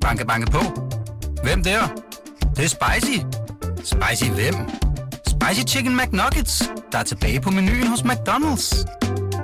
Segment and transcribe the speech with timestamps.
[0.00, 0.60] Banke, banke på.
[1.42, 1.80] Hvem der?
[2.40, 3.18] Det, det er spicy.
[3.84, 4.54] Spicy hvem?
[5.26, 8.84] Spicy Chicken McNuggets, der er tilbage på menuen hos McDonald's.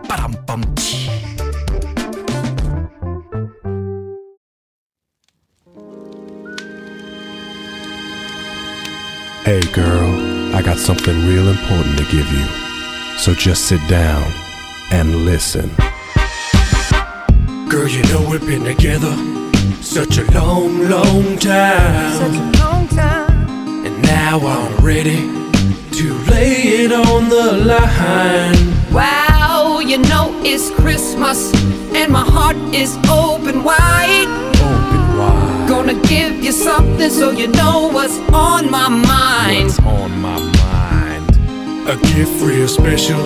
[0.08, 1.10] Badum, bom, tji.
[9.44, 10.10] Hey girl,
[10.54, 12.46] I got something real important to give you.
[13.18, 14.24] So just sit down
[14.90, 15.70] and listen.
[17.70, 19.35] Girl, you know we've been together
[19.82, 22.12] such a long, long time.
[22.12, 23.86] Such a long time.
[23.86, 25.16] And now I'm ready
[25.92, 28.92] to lay it on the line.
[28.92, 31.52] Wow, you know it's Christmas
[31.94, 34.28] and my heart is open wide.
[34.60, 35.68] Open wide.
[35.68, 39.66] Gonna give you something so you know what's on my mind.
[39.66, 41.88] What's on my mind?
[41.88, 43.22] A gift real special.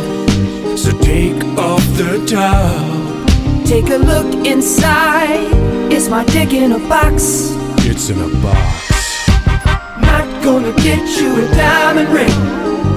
[0.77, 3.66] So take off the top.
[3.66, 5.70] Take a look inside.
[5.90, 7.50] Is my dick in a box?
[7.84, 9.28] It's in a box.
[10.00, 12.38] Not gonna get you a diamond ring.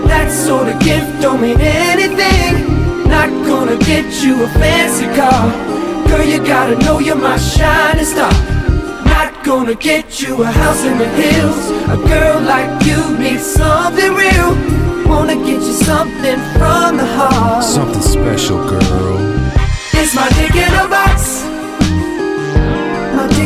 [0.08, 2.53] That sort of gift don't mean anything.
[3.09, 5.50] Not gonna get you a fancy car.
[6.08, 8.31] Girl, you gotta know you're my shining star.
[9.05, 11.72] Not gonna get you a house in the hills.
[11.95, 14.52] A girl like you needs something real.
[15.07, 17.63] Wanna get you something from the heart.
[17.63, 19.17] Something special, girl.
[19.94, 21.53] It's my dick in a box.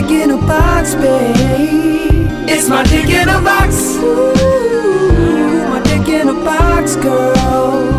[0.08, 2.30] Dick in a box, babe.
[2.48, 3.98] It's my dick in a box.
[3.98, 7.92] Ooh, my dick in a box, girl.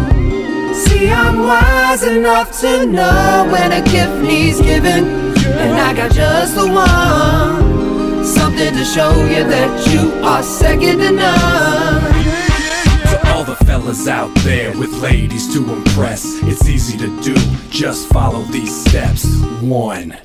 [0.72, 5.04] See, I'm wise enough to know when a gift needs giving.
[5.04, 8.24] And I got just the one.
[8.24, 12.04] Something to show you that you are second to none.
[13.26, 17.34] All the fellas out there with ladies to impress, it's easy to do.
[17.68, 19.26] Just follow these steps.
[19.60, 20.16] One,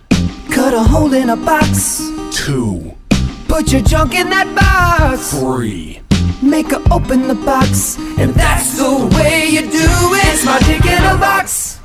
[0.64, 2.00] Cut a hole in a box.
[2.32, 2.94] two,
[3.50, 5.34] Put your junk in that box.
[5.34, 6.00] three.
[6.42, 9.90] Make her open the box, and that's the way you do
[10.20, 10.26] it.
[10.34, 11.80] It's my dick in a box.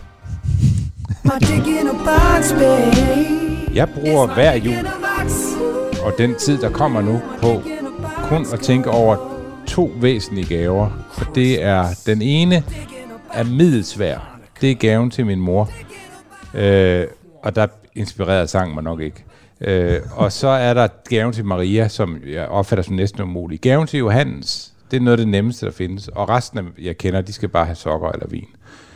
[1.25, 3.75] My dick in a box, babe.
[3.75, 4.87] Jeg bruger hver jul
[6.05, 7.63] og den tid, der kommer nu, på
[8.29, 9.17] kun at tænke over
[9.67, 10.91] to væsentlige gaver.
[11.17, 12.63] Og det er, den ene
[13.33, 14.39] er middelsvær.
[14.61, 15.69] Det er gaven til min mor.
[16.55, 17.07] Øh,
[17.43, 17.67] og der
[17.99, 19.25] inspirerede sang mig nok ikke.
[19.61, 23.61] Øh, og så er der gaven til Maria, som jeg opfatter som næsten umulig.
[23.61, 26.09] Gaven til Johannes, det er noget af det nemmeste, der findes.
[26.09, 28.49] Og resten af, jeg kender, de skal bare have sokker eller vin.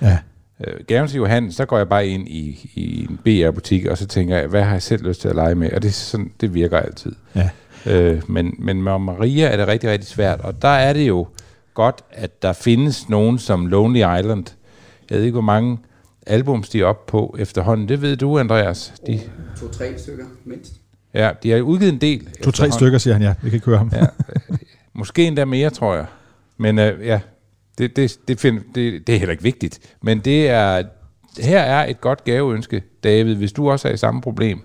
[0.03, 0.19] Ja.
[0.65, 4.07] Øh, gaven til Johannes, der går jeg bare ind i, i en BR-butik, og så
[4.07, 5.73] tænker jeg, hvad har jeg selv lyst til at lege med?
[5.73, 7.13] Og det, sådan, det virker altid.
[7.35, 7.51] Ja.
[7.87, 10.41] Øh, men, men med Maria er det rigtig, rigtig svært.
[10.41, 11.27] Og der er det jo
[11.75, 14.45] godt, at der findes nogen som Lonely Island.
[15.11, 15.79] Jeg ved ikke, hvor mange
[16.27, 17.89] albums de er op på efterhånden.
[17.89, 18.93] Det ved du, Andreas.
[19.07, 19.21] De,
[19.61, 20.73] To-tre stykker mindst.
[21.15, 22.29] ja, de har udgivet en del.
[22.43, 23.35] To-tre stykker, siger han, ja.
[23.43, 23.91] Vi kan ikke høre ham.
[23.95, 24.07] Ja.
[24.93, 26.07] Måske endda mere, tror jeg.
[26.57, 27.21] Men øh, ja,
[27.79, 29.95] det, det, det, find, det, det er heller ikke vigtigt.
[30.03, 30.83] Men det er,
[31.39, 34.63] her er et godt gaveønske, David, hvis du også har samme problem.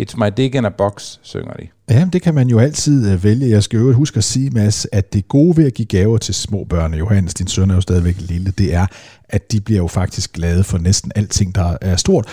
[0.00, 1.68] It's my dick in a box, synger de.
[1.90, 3.50] Ja, det kan man jo altid øh, vælge.
[3.50, 6.34] Jeg skal jo huske at sige, Mads, at det gode ved at give gaver til
[6.34, 8.86] små børn, Johannes, din søn er jo stadigvæk lille, det er,
[9.28, 12.26] at de bliver jo faktisk glade for næsten alting, der er stort.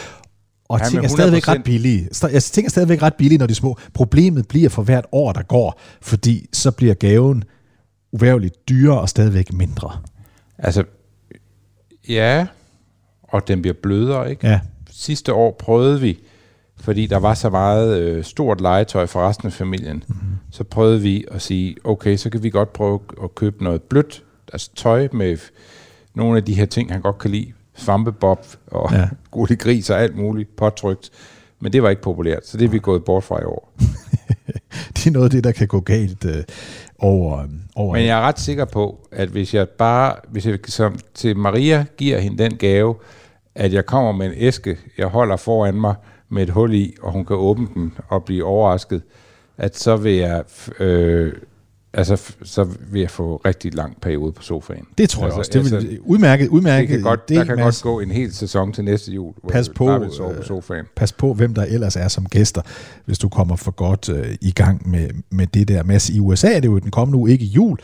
[0.70, 1.52] Og Ja, ting er stadigvæk 100%.
[1.52, 2.10] ret billige.
[2.32, 3.78] Jeg ting er stadigvæk ret billige, når de er små.
[3.94, 7.44] Problemet bliver for hvert år, der går, fordi så bliver gaven
[8.12, 9.92] uværligt dyrere og stadigvæk mindre.
[10.58, 10.84] Altså,
[12.10, 12.48] ja,
[13.24, 14.48] og den bliver blødere, ikke?
[14.48, 14.60] Ja.
[14.92, 16.18] Sidste år prøvede vi,
[16.84, 20.38] fordi der var så meget øh, stort legetøj for resten af familien, mm-hmm.
[20.52, 24.24] så prøvede vi at sige, okay, så kan vi godt prøve at købe noget blødt,
[24.54, 25.38] altså tøj med
[26.14, 29.10] nogle af de her ting, han godt kan lide, svampebob og Ja.
[29.32, 31.10] gule gris og alt muligt påtrykt.
[31.60, 33.74] Men det var ikke populært, så det er vi gået bort fra i år.
[34.98, 36.44] Det er noget af det, der kan gå galt øh,
[37.00, 37.44] over,
[37.76, 41.38] over Men jeg er ret sikker på, at hvis jeg bare, hvis jeg som til
[41.38, 42.96] Maria giver hende den gave,
[43.56, 45.96] at jeg kommer med en æske, jeg holder foran mig
[46.34, 49.02] med et hul i, og hun kan åbne den og blive overrasket,
[49.58, 50.44] at så vil jeg,
[50.80, 51.34] øh,
[51.94, 54.86] altså, så vil jeg få rigtig lang periode på sofaen.
[54.98, 55.72] Det tror jeg altså, også.
[55.72, 56.90] Det vil, udmærket, udmærket.
[56.90, 59.68] det kan godt, der kan godt gå en hel sæson til næste jul, hvor Pas
[59.68, 60.86] jeg på, bare vil sove på øh, sofaen.
[60.96, 62.62] Pas på, hvem der ellers er som gæster,
[63.06, 65.84] hvis du kommer for godt øh, i gang med, med det der.
[65.84, 67.78] Mads, i USA er det jo den kommende uge ikke jul,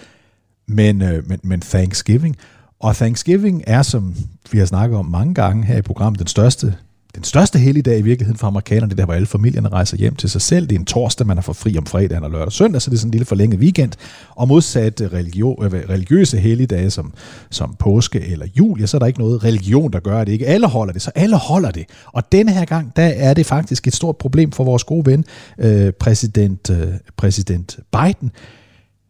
[0.67, 2.37] men, øh, men, men Thanksgiving.
[2.79, 4.15] Og Thanksgiving er, som
[4.51, 6.75] vi har snakket om mange gange her i programmet, den største,
[7.19, 10.29] den største helligdag i virkeligheden for amerikanerne, det der, hvor alle familierne rejser hjem til
[10.29, 10.67] sig selv.
[10.67, 12.89] Det er en torsdag, man har fået fri om fredagen og lørdag og søndag, så
[12.89, 13.91] det er sådan en lille forlænget weekend.
[14.35, 17.13] Og modsat øh, religio, øh, religiøse helligdage som,
[17.49, 20.31] som påske eller jul, ja, så er der ikke noget religion, der gør det.
[20.31, 21.85] Ikke alle holder det, så alle holder det.
[22.05, 25.25] Og denne her gang, der er det faktisk et stort problem for vores gode ven,
[25.57, 26.87] øh, præsident, øh,
[27.17, 28.31] præsident Biden.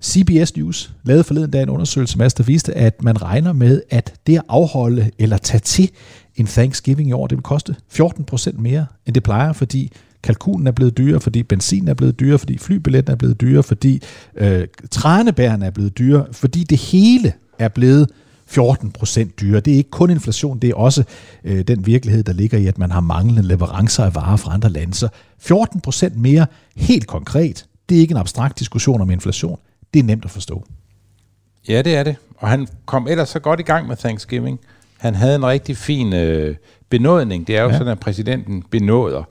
[0.04, 4.36] CBS News lavede forleden dag en undersøgelse, der viste, at man regner med, at det
[4.36, 5.92] at afholde eller tage til
[6.36, 9.92] en Thanksgiving i år, det vil koste 14 procent mere, end det plejer, fordi
[10.24, 14.02] kalkunen er blevet dyrere, fordi benzin er blevet dyrere, fordi flybilletten er blevet dyrere, fordi
[14.36, 18.10] øh, trænebærene er blevet dyrere, fordi det hele er blevet
[18.46, 19.60] 14 procent dyrere.
[19.60, 21.04] Det er ikke kun inflation, det er også
[21.44, 24.70] øh, den virkelighed, der ligger i, at man har manglende leverancer af varer fra andre
[24.70, 24.94] lande.
[24.94, 25.08] Så
[25.40, 29.60] 14 procent mere, helt konkret, det er ikke en abstrakt diskussion om inflation.
[29.94, 30.66] Det er nemt at forstå.
[31.70, 32.16] Ja, det er det.
[32.38, 34.60] Og han kom ellers så godt i gang med Thanksgiving.
[34.98, 36.56] Han havde en rigtig fin øh,
[36.90, 37.48] benådning.
[37.48, 37.78] Det er jo ja.
[37.78, 39.24] sådan, at præsidenten benåder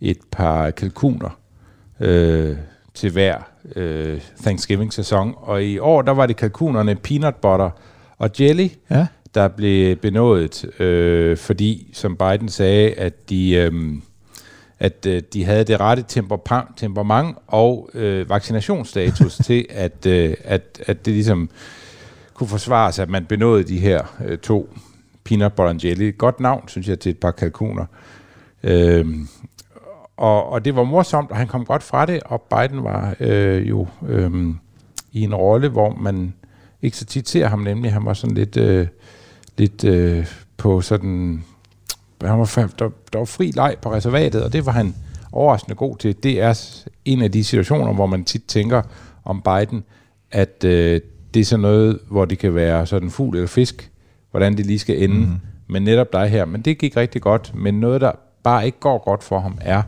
[0.00, 1.38] et par kalkuner
[2.00, 2.56] øh,
[2.94, 3.38] til hver
[3.76, 5.34] øh, Thanksgiving-sæson.
[5.36, 7.70] Og i år, der var det kalkunerne peanut butter
[8.18, 9.06] og jelly, ja.
[9.34, 13.54] der blev benådet, øh, fordi, som Biden sagde, at de...
[13.54, 13.72] Øh,
[14.82, 16.04] at øh, de havde det rette
[16.76, 21.50] temperament og øh, vaccinationsstatus til, at, øh, at, at det ligesom
[22.34, 24.74] kunne forsvares, at man benåede de her øh, to
[25.24, 26.18] peanut butter and jelly.
[26.18, 27.86] Godt navn, synes jeg, til et par kalkuner.
[28.62, 29.06] Øh,
[30.16, 33.68] og, og det var morsomt, og han kom godt fra det, og Biden var øh,
[33.68, 34.54] jo øh,
[35.12, 36.34] i en rolle, hvor man
[36.82, 38.86] ikke så tit ser ham, nemlig han var sådan lidt, øh,
[39.58, 40.26] lidt øh,
[40.56, 41.44] på sådan
[42.28, 44.94] han var, der, der var fri leg på reservatet, og det var han
[45.32, 46.22] overraskende god til.
[46.22, 48.82] Det er en af de situationer, hvor man tit tænker
[49.24, 49.84] om Biden,
[50.30, 51.00] at øh,
[51.34, 53.90] det er sådan noget, hvor det kan være sådan fugl eller fisk,
[54.30, 55.16] hvordan det lige skal ende.
[55.16, 55.40] Mm.
[55.66, 56.44] Men netop dig her.
[56.44, 57.52] Men det gik rigtig godt.
[57.54, 59.82] Men noget, der bare ikke går godt for ham, er,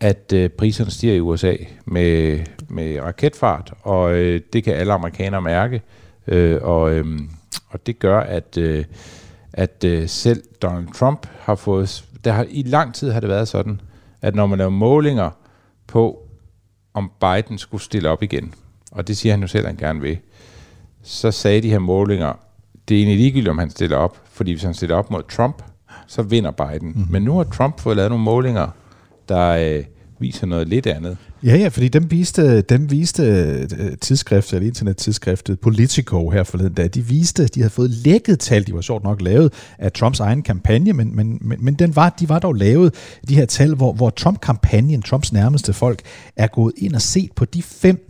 [0.00, 1.54] at øh, priserne stiger i USA
[1.84, 5.82] med, med raketfart, og øh, det kan alle amerikanere mærke.
[6.26, 7.06] Øh, og, øh,
[7.68, 8.58] og det gør, at...
[8.58, 8.84] Øh,
[9.52, 12.04] at øh, selv Donald Trump har fået...
[12.24, 13.80] Der har, I lang tid har det været sådan,
[14.22, 15.30] at når man laver målinger
[15.86, 16.28] på,
[16.94, 18.54] om Biden skulle stille op igen,
[18.92, 20.18] og det siger han jo selv, at han gerne vil,
[21.02, 22.32] så sagde de her målinger,
[22.88, 25.62] det er egentlig ligegyldigt, om han stiller op, fordi hvis han stiller op mod Trump,
[26.06, 26.88] så vinder Biden.
[26.88, 27.12] Mm-hmm.
[27.12, 28.68] Men nu har Trump fået lavet nogle målinger,
[29.28, 29.84] der øh,
[30.22, 31.16] viser noget lidt andet.
[31.42, 36.90] Ja, ja, fordi dem viste, dem viste øh, tidsskriftet, eller internettidsskriftet Politico her forleden dag,
[36.94, 40.42] de viste, de havde fået lækket tal, de var sjovt nok lavet af Trumps egen
[40.42, 42.94] kampagne, men, men, men, men den var, de var dog lavet,
[43.28, 46.00] de her tal, hvor, hvor Trump-kampagnen, Trumps nærmeste folk,
[46.36, 48.08] er gået ind og set på de fem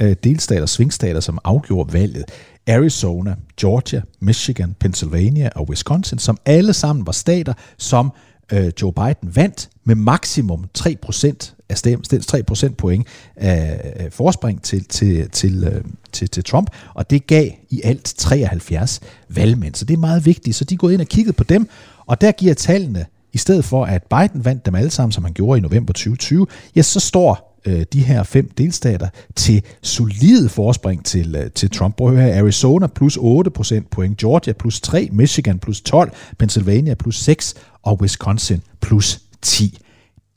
[0.00, 2.24] øh, delstater, svingstater, som afgjorde valget.
[2.66, 8.12] Arizona, Georgia, Michigan, Pennsylvania og Wisconsin, som alle sammen var stater, som
[8.52, 13.06] øh, Joe Biden vandt med maksimum 3% af stem, 3% point
[13.36, 19.00] af forspring til, til, til, øh, til, til Trump, og det gav i alt 73
[19.28, 19.74] valgmænd.
[19.74, 20.56] Så det er meget vigtigt.
[20.56, 21.68] Så de er gået ind og kigget på dem,
[22.06, 25.32] og der giver tallene, i stedet for at Biden vandt dem alle sammen, som han
[25.32, 26.46] gjorde i november 2020,
[26.76, 31.96] ja, så står øh, de her fem delstater til solide forspring til, øh, til Trump.
[31.96, 37.22] Prøv at høre Arizona plus 8% point, Georgia plus 3, Michigan plus 12, Pennsylvania plus
[37.22, 39.78] 6 og Wisconsin plus 10.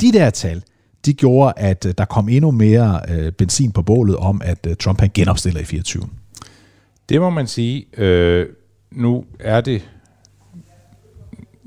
[0.02, 0.64] De der tal,
[1.06, 4.76] de gjorde, at øh, der kom endnu mere øh, benzin på bålet om, at øh,
[4.76, 6.04] Trump han genopstiller i 24.
[7.10, 7.86] Det må man sige.
[7.98, 8.48] Øh,
[8.92, 9.90] nu er det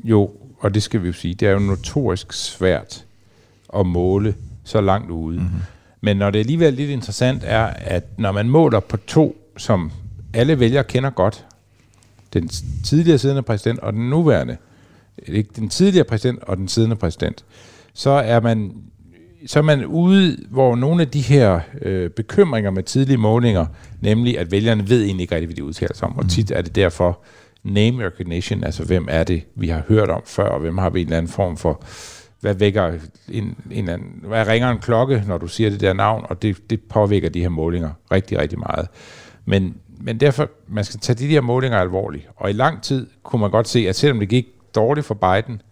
[0.04, 0.30] jo,
[0.60, 3.04] og det skal vi jo sige, det er jo notorisk svært
[3.78, 4.34] at måle
[4.64, 5.38] så langt ude.
[5.38, 5.60] Mm-hmm.
[6.00, 9.92] Men når det alligevel er lidt interessant, er, at når man måler på to, som
[10.34, 11.46] alle vælgere kender godt,
[12.32, 12.50] den
[12.84, 14.56] tidligere siddende præsident og den nuværende,
[15.26, 17.44] ikke den tidligere præsident og den siddende præsident,
[17.94, 18.72] så er man
[19.46, 23.66] så er man ude, hvor nogle af de her øh, bekymringer med tidlige målinger,
[24.00, 26.18] nemlig at vælgerne ved egentlig ikke rigtig, hvad de udtaler sig om, mm.
[26.18, 27.20] og tit er det derfor
[27.62, 31.00] name recognition, altså hvem er det, vi har hørt om før, og hvem har vi
[31.00, 31.82] en eller anden form for,
[32.40, 32.92] hvad vækker
[33.28, 36.70] en, en anden, hvad ringer en klokke, når du siger det der navn, og det,
[36.70, 38.88] det påvirker de her målinger rigtig, rigtig meget.
[39.44, 43.40] Men, men derfor, man skal tage de her målinger alvorligt, og i lang tid kunne
[43.40, 44.46] man godt se, at selvom det gik
[44.76, 45.62] dårligt for Biden,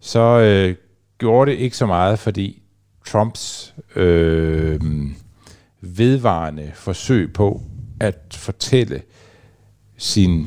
[0.00, 0.74] så øh,
[1.18, 2.62] gjorde det ikke så meget, fordi
[3.06, 4.80] Trumps øh,
[5.80, 7.62] vedvarende forsøg på
[8.00, 9.02] at fortælle
[9.96, 10.46] sin,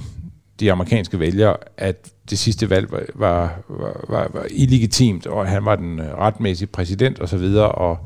[0.59, 3.59] de amerikanske vælgere, at det sidste valg var, var,
[4.09, 7.97] var, var illegitimt, og han var den øh, retmæssige præsident osv., og, og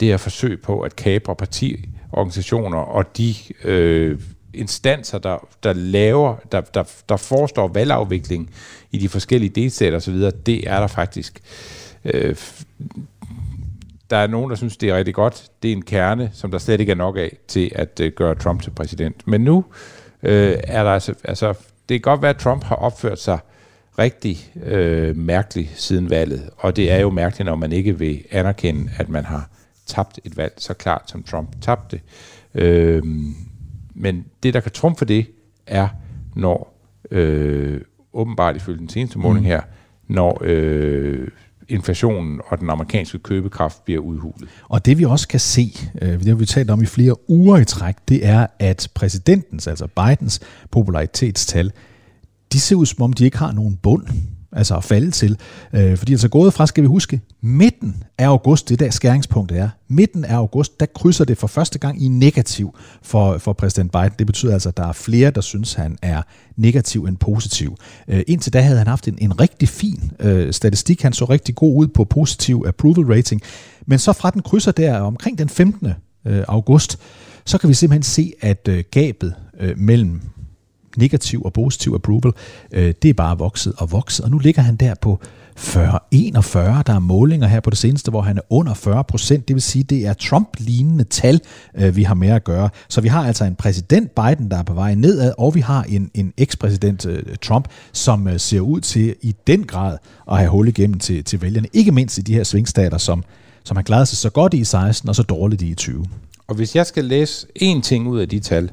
[0.00, 3.34] det her forsøg på at kapre partiorganisationer og de
[3.64, 4.20] øh,
[4.54, 8.50] instanser, der, der laver, der, der, der forestår valgafvikling
[8.96, 10.14] i de forskellige delstater osv.,
[10.46, 11.40] det er der faktisk.
[12.04, 12.36] Øh,
[14.10, 15.50] der er nogen, der synes, det er rigtig godt.
[15.62, 18.34] Det er en kerne, som der slet ikke er nok af til at øh, gøre
[18.34, 19.28] Trump til præsident.
[19.28, 19.64] Men nu
[20.22, 21.54] øh, er der altså, altså,
[21.88, 23.38] det kan godt være, at Trump har opført sig
[23.98, 26.50] rigtig øh, mærkeligt siden valget.
[26.56, 29.50] Og det er jo mærkeligt, når man ikke vil anerkende, at man har
[29.86, 32.00] tabt et valg så klart, som Trump tabte.
[32.54, 33.02] Øh,
[33.94, 35.26] men det, der kan trumfe det,
[35.66, 35.88] er,
[36.34, 36.76] når
[37.10, 37.80] øh,
[38.16, 39.46] åbenbart ifølge den seneste måling mm.
[39.46, 39.60] her,
[40.08, 41.28] når øh,
[41.68, 44.48] inflationen og den amerikanske købekraft bliver udhulet.
[44.68, 47.58] Og det vi også kan se, øh, det har vi talt om i flere uger
[47.58, 51.72] i træk, det er, at præsidentens, altså Bidens popularitetstal,
[52.52, 54.06] de ser ud som om, de ikke har nogen bund
[54.56, 55.38] altså at falde til.
[55.72, 59.68] Øh, fordi altså gået fra, skal vi huske, midten af august, det der skæringspunkt er,
[59.88, 64.10] midten af august, der krydser det for første gang i negativ for, for præsident Biden.
[64.18, 66.22] Det betyder altså, at der er flere, der synes, han er
[66.56, 67.76] negativ end positiv.
[68.08, 71.02] Øh, indtil da havde han haft en, en rigtig fin øh, statistik.
[71.02, 73.42] Han så rigtig god ud på positiv approval rating.
[73.86, 75.86] Men så fra den krydser der omkring den 15.
[76.26, 76.98] Øh, august,
[77.44, 80.20] så kan vi simpelthen se, at øh, gabet øh, mellem
[80.98, 82.32] negativ og positiv approval,
[82.72, 85.20] øh, det er bare vokset og vokset, og nu ligger han der på
[85.58, 86.82] 40-41.
[86.82, 89.48] Der er målinger her på det seneste, hvor han er under 40 procent.
[89.48, 91.40] Det vil sige, det er Trump-lignende tal,
[91.74, 92.68] øh, vi har med at gøre.
[92.88, 95.82] Så vi har altså en præsident Biden, der er på vej nedad, og vi har
[95.82, 99.98] en, en ekspræsident øh, Trump, som øh, ser ud til i den grad
[100.30, 101.68] at have hul igennem til, til vælgerne.
[101.72, 103.24] Ikke mindst i de her svingstater, som,
[103.64, 106.04] som har klaret sig så godt i 16 og så dårligt i 20.
[106.46, 108.70] Og hvis jeg skal læse én ting ud af de tal,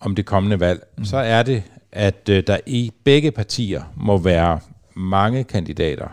[0.00, 1.04] om det kommende valg, mm.
[1.04, 4.60] så er det, at øh, der i begge partier må være
[4.94, 6.08] mange kandidater,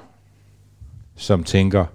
[1.15, 1.86] som tænker,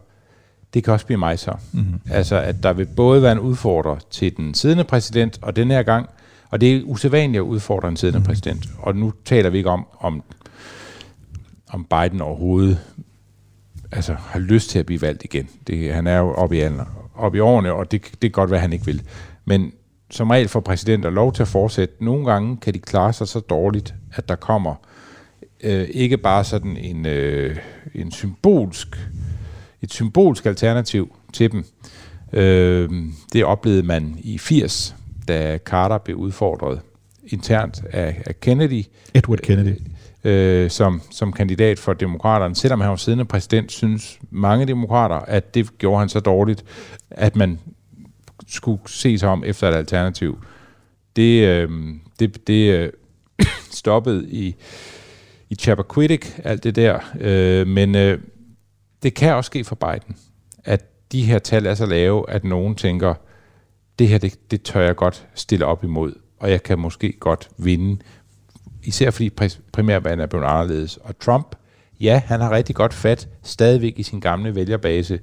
[0.74, 1.54] det kan også blive mig så.
[1.72, 1.84] Mm.
[2.10, 5.82] Altså, at der vil både være en udfordrer til den siddende præsident, og den her
[5.82, 6.08] gang,
[6.50, 8.24] og det er usædvanligt at udfordre en siddende mm.
[8.24, 10.22] præsident, og nu taler vi ikke om, om,
[11.68, 12.78] om Biden overhovedet
[13.92, 15.48] altså, har lyst til at blive valgt igen.
[15.66, 16.68] Det, han er jo oppe i,
[17.14, 19.02] oppe i årene, og det, det kan godt være, at han ikke vil.
[19.44, 19.72] Men
[20.12, 21.94] som regel får præsidenter lov til at fortsætte.
[22.04, 24.74] Nogle gange kan de klare sig så dårligt, at der kommer
[25.62, 27.56] øh, ikke bare sådan en, øh,
[27.94, 29.08] en symbolsk,
[29.82, 31.64] et symbolsk alternativ til dem.
[32.32, 32.90] Øh,
[33.32, 34.96] det oplevede man i 80,
[35.28, 36.80] da Carter blev udfordret
[37.26, 38.84] internt af, af Kennedy.
[39.14, 39.76] Edward Kennedy.
[40.24, 42.54] Øh, som, som kandidat for demokraterne.
[42.54, 46.64] Selvom han var siddende præsident, synes mange demokrater, at det gjorde han så dårligt,
[47.10, 47.58] at man
[48.48, 50.44] skulle se sig om efter et alternativ.
[51.16, 51.70] Det, øh,
[52.18, 52.92] det, det øh,
[53.80, 54.54] stoppede i,
[55.50, 56.98] i Chappaquiddick, alt det der.
[57.20, 58.18] Øh, men øh,
[59.02, 60.16] det kan også ske for Biden,
[60.64, 63.14] at de her tal er så lave, at nogen tænker,
[63.98, 67.48] det her, det, det tør jeg godt stille op imod, og jeg kan måske godt
[67.58, 68.02] vinde.
[68.84, 69.30] Især fordi
[69.72, 70.96] primærvalget er blevet anderledes.
[70.96, 71.56] Og Trump,
[72.00, 75.20] ja, han har rigtig godt fat stadigvæk i sin gamle vælgerbase.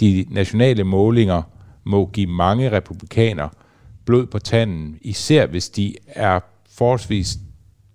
[0.00, 1.42] De nationale målinger
[1.88, 3.48] må give mange republikanere
[4.04, 6.40] blod på tanden, især hvis de er
[6.70, 7.38] forholdsvis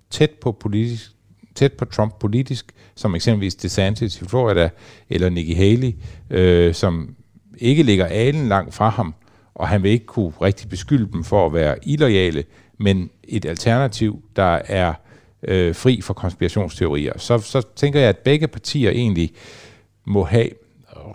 [0.10, 1.12] tæt på politisk,
[1.56, 4.70] tæt på Trump politisk, som eksempelvis DeSantis i Florida,
[5.10, 5.92] eller Nikki Haley,
[6.30, 7.16] øh, som
[7.58, 9.14] ikke ligger alen langt fra ham,
[9.56, 12.44] og han vil ikke kunne rigtig beskylde dem for at være illoyale,
[12.78, 14.94] men et alternativ, der er
[15.44, 17.14] øh, fri for konspirationsteorier.
[17.18, 19.32] Så, så tænker jeg, at begge partier egentlig
[20.06, 20.50] må have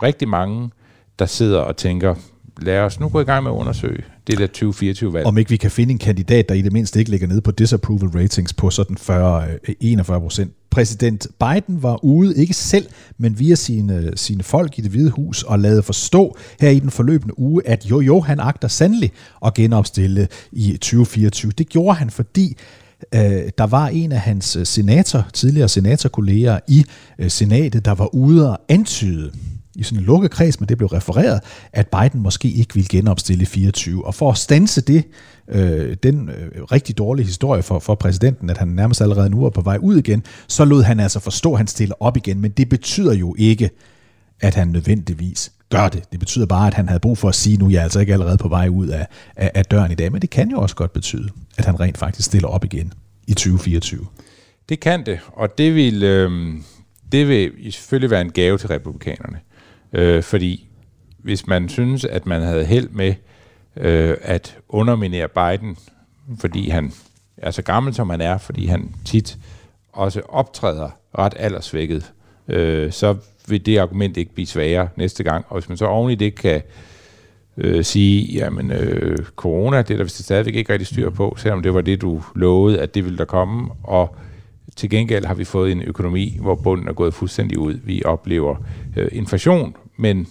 [0.03, 0.71] rigtig mange,
[1.19, 2.15] der sidder og tænker,
[2.63, 5.27] lad os nu gå i gang med at undersøge det der 2024-valg.
[5.27, 7.51] Om ikke vi kan finde en kandidat, der i det mindste ikke ligger nede på
[7.51, 9.11] disapproval ratings på sådan 40-41
[10.13, 10.53] øh, procent.
[10.71, 12.87] Præsident Biden var ude, ikke selv,
[13.19, 16.91] men via sine, sine folk i det hvide hus, og lavede forstå her i den
[16.91, 19.13] forløbende uge, at jo jo, han agter sandelig
[19.47, 21.53] at genopstille i 2024.
[21.53, 22.57] Det gjorde han, fordi
[23.15, 23.21] øh,
[23.59, 26.85] der var en af hans øh, senator, tidligere senatorkolleger i
[27.19, 29.33] øh, senatet, der var ude og antyde,
[29.79, 31.41] i sådan en lukket kreds, men det blev refereret,
[31.73, 34.07] at Biden måske ikke ville genopstille 24.
[34.07, 35.05] Og for at stanse det,
[35.49, 39.51] øh, den øh, rigtig dårlige historie for, for præsidenten, at han nærmest allerede nu er
[39.51, 42.41] på vej ud igen, så lod han altså forstå, at han stiller op igen.
[42.41, 43.71] Men det betyder jo ikke,
[44.41, 46.13] at han nødvendigvis gør det.
[46.13, 48.13] Det betyder bare, at han havde brug for at sige, nu er jeg altså ikke
[48.13, 49.07] allerede på vej ud af,
[49.37, 50.13] af, af døren i dag.
[50.13, 52.93] Men det kan jo også godt betyde, at han rent faktisk stiller op igen
[53.27, 54.07] i 2024.
[54.69, 56.55] Det kan det, og det vil, øh,
[57.13, 59.39] det vil selvfølgelig være en gave til republikanerne.
[59.93, 60.69] Øh, fordi
[61.19, 63.15] hvis man synes, at man havde held med
[63.77, 65.77] øh, at underminere Biden,
[66.41, 66.93] fordi han
[67.37, 69.39] er så gammel, som han er, fordi han tit
[69.93, 72.13] også optræder ret aldersvækket,
[72.49, 73.17] øh, så
[73.49, 75.45] vil det argument ikke blive sværere næste gang.
[75.49, 76.63] Og hvis man så oven i det kan
[77.57, 81.63] øh, sige, jamen øh, corona, det er der vist stadigvæk ikke rigtig styr på, selvom
[81.63, 84.17] det var det, du lovede, at det ville der komme, og
[84.79, 87.75] til gengæld har vi fået en økonomi, hvor bunden er gået fuldstændig ud.
[87.85, 88.57] Vi oplever
[88.97, 90.27] øh, inflation, men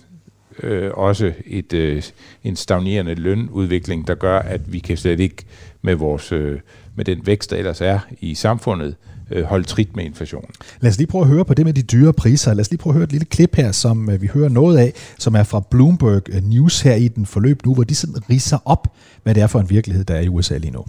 [0.63, 2.03] øh, også et, øh,
[2.43, 5.45] en stagnerende lønudvikling, der gør, at vi kan slet ikke
[5.81, 6.59] med, vores, øh,
[6.95, 8.95] med den vækst, der ellers er i samfundet,
[9.31, 10.51] øh, holde trit med inflationen.
[10.81, 12.53] Lad os lige prøve at høre på det med de dyre priser.
[12.53, 14.77] Lad os lige prøve at høre et lille klip her, som øh, vi hører noget
[14.77, 18.29] af, som er fra Bloomberg øh, News her i den forløb nu, hvor de sådan
[18.29, 20.85] riser op, hvad det er for en virkelighed, der er i USA lige nu.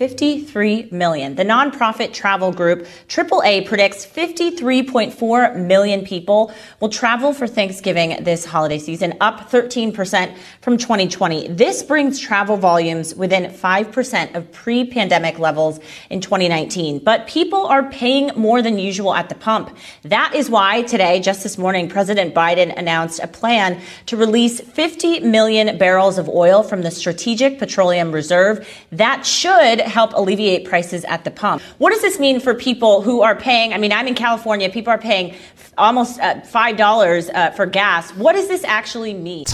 [0.00, 1.34] 53 million.
[1.34, 8.78] The nonprofit travel group AAA predicts 53.4 million people will travel for Thanksgiving this holiday
[8.78, 11.48] season, up 13% from 2020.
[11.48, 17.00] This brings travel volumes within 5% of pre pandemic levels in 2019.
[17.00, 19.76] But people are paying more than usual at the pump.
[20.00, 25.20] That is why today, just this morning, President Biden announced a plan to release 50
[25.20, 28.66] million barrels of oil from the Strategic Petroleum Reserve.
[28.92, 31.62] That should help alleviate prices at the pump.
[31.78, 33.72] What does this mean for people who are paying?
[33.74, 35.34] I mean, I'm in California, people are paying
[35.76, 38.10] almost uh, $5 uh, for gas.
[38.24, 39.44] What does this actually mean?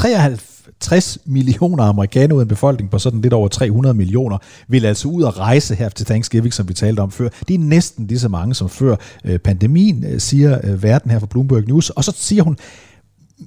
[0.81, 4.38] 60 millioner amerikanere uden befolkning på sådan lidt over 300 millioner,
[4.69, 7.28] vil altså ud og rejse her til Thanksgiving, som vi talte om før.
[7.49, 11.19] Det er næsten lige så mange som før øh, pandemien, øh, siger øh, verden her
[11.19, 11.90] fra Bloomberg News.
[11.90, 12.57] Og så siger hun,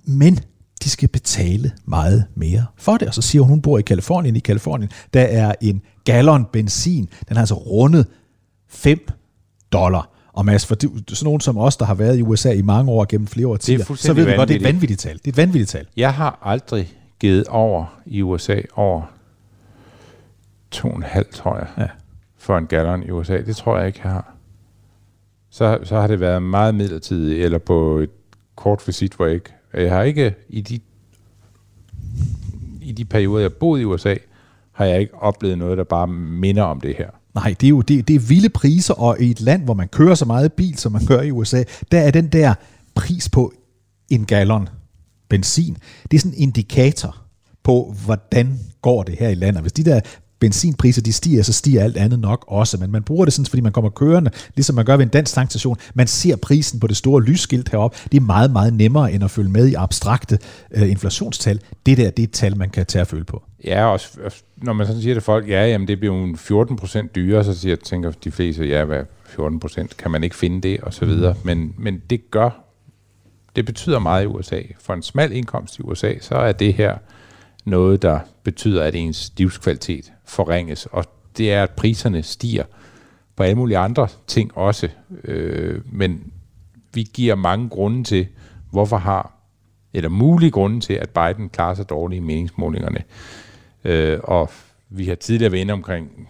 [0.06, 0.40] men
[0.84, 3.08] de skal betale meget mere for det.
[3.08, 4.36] Og så siger hun, hun bor i Kalifornien.
[4.36, 5.82] I Kalifornien, der er en
[6.14, 8.08] gallon benzin, den har altså rundet
[8.68, 9.08] 5
[9.74, 10.10] dollar.
[10.34, 13.06] Og Mads, for sådan nogen som os, der har været i USA i mange år
[13.10, 15.00] gennem flere år Det er så ved vi godt, det er et vanvittigt.
[15.00, 15.18] tal.
[15.18, 15.88] Det er et vanvittigt tal.
[15.98, 19.02] Jeg har aldrig givet over i USA over
[20.76, 21.88] 2,5, tror jeg, Ja.
[22.38, 23.38] for en gallon i USA.
[23.42, 24.36] Det tror jeg ikke, jeg har.
[25.50, 28.10] Så, så har det været meget midlertidigt, eller på et
[28.56, 29.50] kort visit, hvor jeg ikke...
[29.74, 30.80] Jeg har ikke i de,
[32.82, 34.16] i de perioder, jeg boet i USA,
[34.80, 37.10] har jeg ikke oplevet noget, der bare minder om det her.
[37.36, 39.88] Nej, det er jo det, det er vilde priser, og i et land, hvor man
[39.88, 42.54] kører så meget bil, som man gør i USA, der er den der
[42.96, 43.54] pris på
[44.10, 44.70] en gallon
[45.30, 45.78] benzin,
[46.12, 47.18] det er sådan en indikator
[47.64, 49.62] på, hvordan går det her i landet.
[49.62, 50.00] Hvis de der
[50.40, 52.78] benzinpriser de stiger, så stiger alt andet nok også.
[52.78, 55.34] Men man bruger det sådan, fordi man kommer kørende, ligesom man gør ved en dansk
[55.34, 55.78] tankstation.
[55.94, 57.98] Man ser prisen på det store lysskilt heroppe.
[58.12, 60.40] Det er meget, meget nemmere end at følge med i abstrakte
[60.72, 61.60] øh, inflationstal.
[61.86, 63.44] Det der, det er et tal, man kan tage at føle på.
[63.64, 64.20] Ja, også
[64.58, 67.44] når man sådan siger til folk, ja, jamen det bliver jo en 14 procent dyrere,
[67.44, 70.94] så siger, tænker de fleste, ja, hvad 14 procent, kan man ikke finde det, og
[70.94, 71.36] så videre.
[71.44, 72.50] Men, men det gør,
[73.56, 74.62] det betyder meget i USA.
[74.80, 76.98] For en smal indkomst i USA, så er det her
[77.66, 81.06] noget, der betyder, at ens livskvalitet forringes, og
[81.38, 82.64] det er, at priserne stiger
[83.36, 84.90] på alle mulige andre ting også.
[85.24, 86.32] Øh, men
[86.94, 88.28] vi giver mange grunde til,
[88.72, 89.34] hvorfor har,
[89.94, 93.04] eller mulige grunde til, at Biden klarer sig dårligt i meningsmålingerne.
[93.84, 94.50] Øh, og
[94.90, 96.30] vi har tidligere været inde omkring,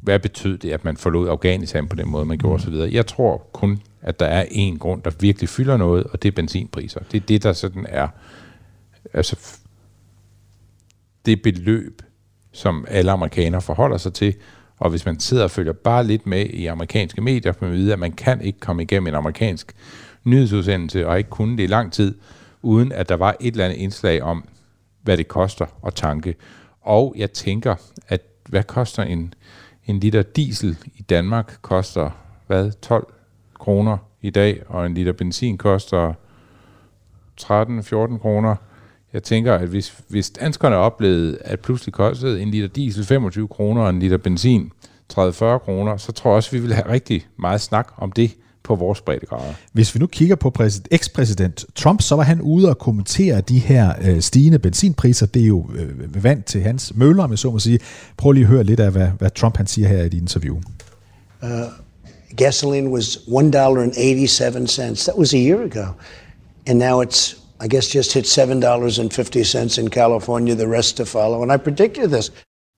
[0.00, 2.74] hvad betød det, at man forlod Afghanistan på den måde, man gjorde osv.
[2.74, 6.32] Jeg tror kun, at der er én grund, der virkelig fylder noget, og det er
[6.32, 7.00] benzinpriser.
[7.12, 8.08] Det er det, der sådan er,
[9.12, 9.58] altså
[11.26, 12.02] det beløb,
[12.52, 14.34] som alle amerikanere forholder sig til,
[14.78, 17.92] og hvis man sidder og følger bare lidt med i amerikanske medier, får man vide,
[17.92, 19.72] at man kan ikke komme igennem en amerikansk
[20.24, 22.14] nyhedsudsendelse, og ikke kunne det i lang tid,
[22.62, 24.44] uden at der var et eller andet indslag om,
[25.02, 26.34] hvad det koster at tanke.
[26.80, 27.74] Og jeg tænker,
[28.08, 29.34] at hvad koster en,
[29.86, 31.58] en liter diesel i Danmark?
[31.62, 32.10] Koster
[32.46, 32.70] hvad?
[32.82, 33.12] 12
[33.54, 36.12] kroner i dag, og en liter benzin koster
[37.40, 38.56] 13-14 kroner.
[39.16, 43.82] Jeg tænker, at hvis, hvis danskerne oplevede, at pludselig kostede en liter diesel 25 kroner
[43.82, 44.70] og en liter benzin
[45.12, 45.18] 30-40
[45.58, 48.30] kroner, så tror jeg også, at vi vil have rigtig meget snak om det
[48.62, 49.54] på vores breddegrader.
[49.72, 53.58] Hvis vi nu kigger på præsident, ekspræsident Trump, så var han ude og kommentere de
[53.58, 55.26] her øh, stigende benzinpriser.
[55.26, 57.78] Det er jo øh, vant til hans møller, om jeg så må sige.
[58.16, 60.60] Prøv lige at høre lidt af, hvad, hvad Trump han siger her i et interview.
[62.36, 65.04] gasoline was one dollar and eighty-seven cents.
[65.04, 65.86] That was a year ago,
[66.66, 70.54] and now it's I guess just hit seven dollars and fifty cents in California.
[70.54, 71.42] The rest to follow.
[71.42, 72.32] And I predicted this.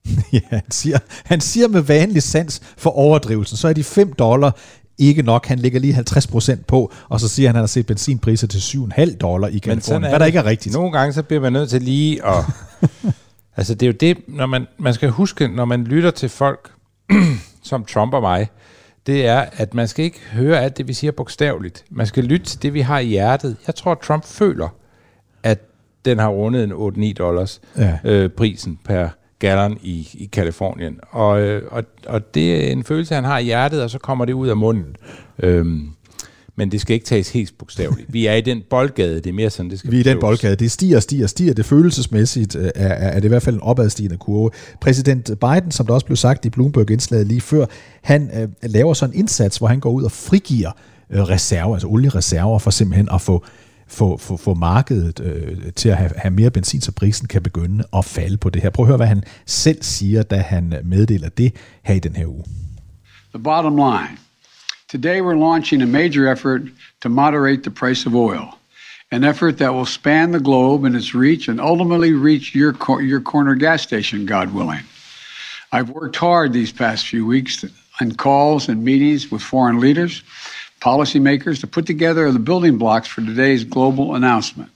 [0.33, 4.57] ja, han, siger, han siger med vanlig sans for overdrivelsen, så er de 5 dollar
[4.97, 5.45] ikke nok.
[5.45, 8.47] Han lægger lige 50 procent på, og så siger han, at han har set benzinpriser
[8.47, 10.75] til 7,5 dollar i Kalifornien, hvad der ikke er rigtigt.
[10.75, 12.43] Nogle gange så bliver man nødt til lige at...
[13.57, 16.71] altså det er jo det, når man, man skal huske, når man lytter til folk
[17.63, 18.47] som Trump og mig,
[19.07, 21.85] det er, at man skal ikke høre alt det, vi siger bogstaveligt.
[21.89, 23.57] Man skal lytte til det, vi har i hjertet.
[23.67, 24.69] Jeg tror, at Trump føler,
[25.43, 25.59] at
[26.05, 27.97] den har rundet en 8-9 dollars Ja.
[28.03, 29.09] øh, prisen per
[29.39, 30.99] gallon i, i Kalifornien.
[31.09, 34.25] Og, øh, og, og det er en følelse, han har i hjertet, og så kommer
[34.25, 34.95] det ud af munden.
[35.39, 35.89] Øhm,
[36.59, 38.13] men det skal ikke tages helt bogstaveligt.
[38.13, 40.19] Vi er i den boldgade, det er mere sådan, det skal Vi er i den
[40.19, 40.55] boldgade.
[40.55, 41.53] Det stiger, stiger, stiger.
[41.53, 44.51] Det følelsesmæssigt øh, er, er, er det i hvert fald en opadstigende kurve.
[44.81, 47.65] Præsident Biden, som der også blev sagt i Bloomberg-indslaget lige før,
[48.01, 50.71] han øh, laver så en indsats, hvor han går ud og frigiver
[51.09, 53.45] øh, reserver, altså oliereserver, for simpelthen at få
[53.87, 57.83] få, få, få markedet øh, til at have, have mere benzin, så prisen kan begynde
[57.93, 58.69] at falde på det her.
[58.69, 62.25] Prøv at høre, hvad han selv siger, da han meddeler det her i den her
[62.25, 62.43] uge.
[63.33, 64.17] The bottom line
[64.89, 66.63] today we're launching a major effort
[66.99, 68.57] to moderate the price of oil,
[69.11, 73.01] an effort that will span the globe in its reach and ultimately reach your, cor-
[73.01, 74.81] your corner gas station, God willing.
[75.71, 77.63] I've worked hard these past few weeks
[78.01, 80.23] on calls and meetings with foreign leaders,
[80.81, 84.71] policymakers to put together the building blocks for today's global announcement.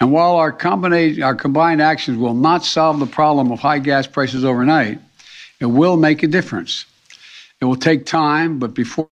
[0.00, 4.06] And while our, combina- our combined actions will not solve the problem of high gas
[4.06, 5.00] prices overnight,
[5.60, 6.86] it will make a difference.
[7.60, 9.10] It will take time, but before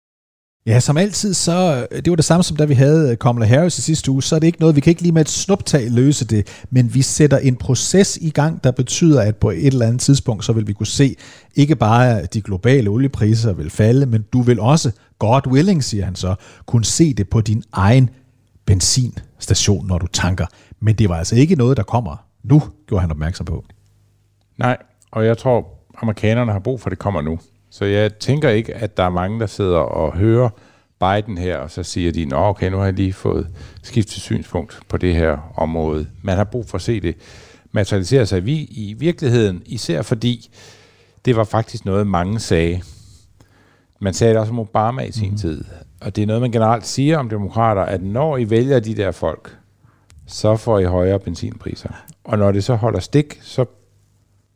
[0.66, 3.46] Ja, som altid, så øh, det var det samme som da vi havde øh, Kamala
[3.46, 5.28] Harris i sidste uge, så er det ikke noget, vi kan ikke lige med et
[5.28, 9.66] snuptag løse det, men vi sætter en proces i gang, der betyder, at på et
[9.66, 11.16] eller andet tidspunkt, så vil vi kunne se,
[11.54, 16.04] ikke bare at de globale oliepriser vil falde, men du vil også, God willing, siger
[16.04, 16.34] han så,
[16.66, 18.10] kunne se det på din egen
[18.66, 20.46] benzinstation, når du tanker.
[20.80, 23.64] Men det var altså ikke noget, der kommer nu, gjorde han opmærksom på.
[24.58, 24.76] Nej,
[25.10, 25.66] og jeg tror,
[26.02, 27.38] amerikanerne har brug for, at det kommer nu.
[27.72, 30.48] Så jeg tænker ikke, at der er mange, der sidder og hører
[31.00, 33.48] Biden her, og så siger de, nå okay, nu har jeg lige fået
[33.82, 36.06] skiftet synspunkt på det her område.
[36.22, 37.16] Man har brug for at se det
[37.70, 40.50] materialisere sig vi i virkeligheden, især fordi
[41.24, 42.82] det var faktisk noget, mange sagde.
[44.00, 45.36] Man sagde det også om Obama i sin mm.
[45.36, 45.64] tid,
[46.00, 49.10] og det er noget, man generelt siger om demokrater, at når I vælger de der
[49.10, 49.56] folk,
[50.26, 51.90] så får I højere benzinpriser.
[52.24, 53.64] Og når det så holder stik, så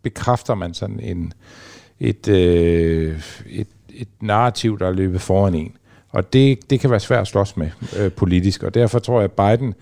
[0.03, 1.33] bekræfter man sådan en,
[2.01, 5.77] et, øh, et, et narrativ, der er løbet foran en.
[6.09, 9.31] Og det, det kan være svært at slås med øh, politisk, og derfor tror jeg,
[9.37, 9.75] at Biden,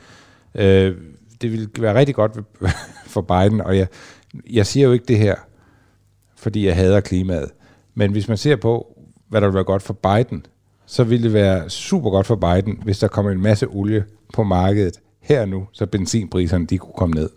[0.54, 0.96] øh,
[1.42, 2.32] det vil være rigtig godt
[3.14, 3.86] for Biden, og jeg,
[4.50, 5.34] jeg siger jo ikke det her,
[6.36, 7.50] fordi jeg hader klimaet,
[7.94, 8.98] men hvis man ser på,
[9.28, 10.46] hvad der vil være godt for Biden,
[10.86, 14.42] så vil det være super godt for Biden, hvis der kommer en masse olie på
[14.42, 17.30] markedet her nu, så benzinpriserne de kunne komme ned.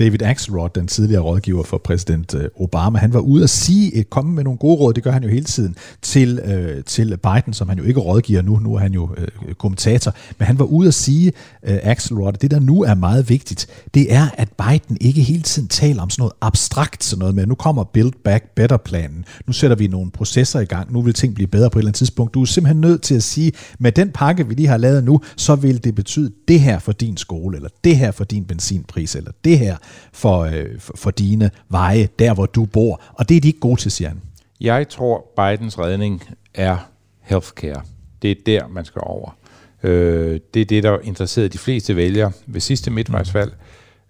[0.00, 4.04] David Axelrod, den tidligere rådgiver for præsident øh, Obama, han var ude at sige, øh,
[4.04, 7.52] komme med nogle gode råd, det gør han jo hele tiden, til, øh, til Biden,
[7.52, 10.64] som han jo ikke rådgiver nu, nu er han jo øh, kommentator, men han var
[10.64, 11.32] ude at sige,
[11.62, 15.68] øh, Axelrod, det der nu er meget vigtigt, det er, at Biden ikke hele tiden
[15.68, 19.76] taler om sådan noget abstrakt, sådan noget med, nu kommer Build Back Better-planen, nu sætter
[19.76, 22.34] vi nogle processer i gang, nu vil ting blive bedre på et eller andet tidspunkt.
[22.34, 25.20] Du er simpelthen nødt til at sige, med den pakke, vi lige har lavet nu,
[25.36, 29.14] så vil det betyde det her for din skole, eller det her for din benzinpris,
[29.14, 29.76] eller det her
[30.12, 33.02] for, øh, for, for dine veje, der hvor du bor.
[33.14, 34.20] Og det er de ikke gode til, siger han.
[34.60, 36.22] Jeg tror, Bidens redning
[36.54, 36.76] er
[37.20, 37.82] healthcare.
[38.22, 39.36] Det er der, man skal over.
[39.82, 43.52] Øh, det er det, der interesserede de fleste vælgere ved sidste midtvejsvalg.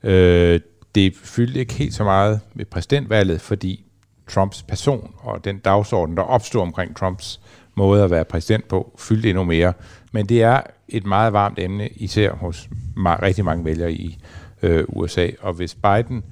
[0.03, 0.61] Øh,
[0.95, 3.85] det fyldte ikke helt så meget ved præsidentvalget, fordi
[4.29, 7.41] Trumps person og den dagsorden, der opstod omkring Trumps
[7.75, 9.73] måde at være præsident på, fyldte endnu mere.
[10.13, 14.19] Men det er et meget varmt emne, især hos rigtig mange vælgere i
[14.63, 15.29] øh, USA.
[15.41, 16.25] Og hvis Biden,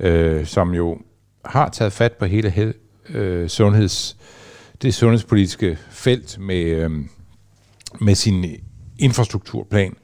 [0.00, 0.98] øh, som jo
[1.44, 2.74] har taget fat på hele hel,
[3.08, 4.16] øh, sundheds,
[4.82, 6.90] det sundhedspolitiske felt med, øh,
[8.00, 8.44] med sin
[8.98, 9.96] infrastrukturplan,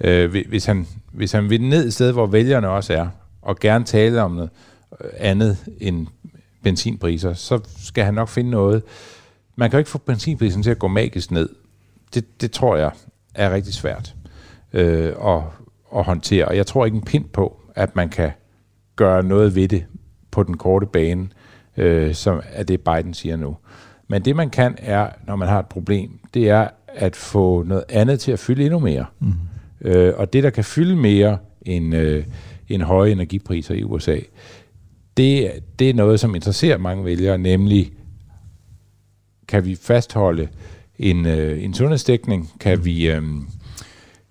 [0.00, 3.08] øh, hvis, han, hvis han vil ned et sted, hvor vælgerne også er,
[3.42, 4.50] og gerne tale om noget
[5.00, 6.06] øh, andet end
[6.62, 8.82] benzinpriser, så skal han nok finde noget.
[9.56, 11.48] Man kan jo ikke få benzinprisen til at gå magisk ned.
[12.14, 12.90] Det, det tror jeg
[13.34, 14.14] er rigtig svært
[14.72, 15.52] øh, og
[15.96, 16.44] at håndtere.
[16.44, 18.30] Og jeg tror ikke en pind på, at man kan
[18.96, 19.84] gøre noget ved det
[20.30, 21.28] på den korte bane,
[21.76, 23.56] øh, som er det Biden siger nu.
[24.08, 27.84] Men det man kan er, når man har et problem, det er at få noget
[27.88, 29.06] andet til at fylde endnu mere.
[29.20, 29.32] Mm.
[29.80, 32.24] Øh, og det, der kan fylde mere end, øh,
[32.68, 34.16] end høje energipriser i USA,
[35.16, 37.92] det, det er noget, som interesserer mange vælgere, nemlig
[39.48, 40.48] kan vi fastholde
[40.98, 43.22] en, øh, en sundhedsdækning, kan vi, øh,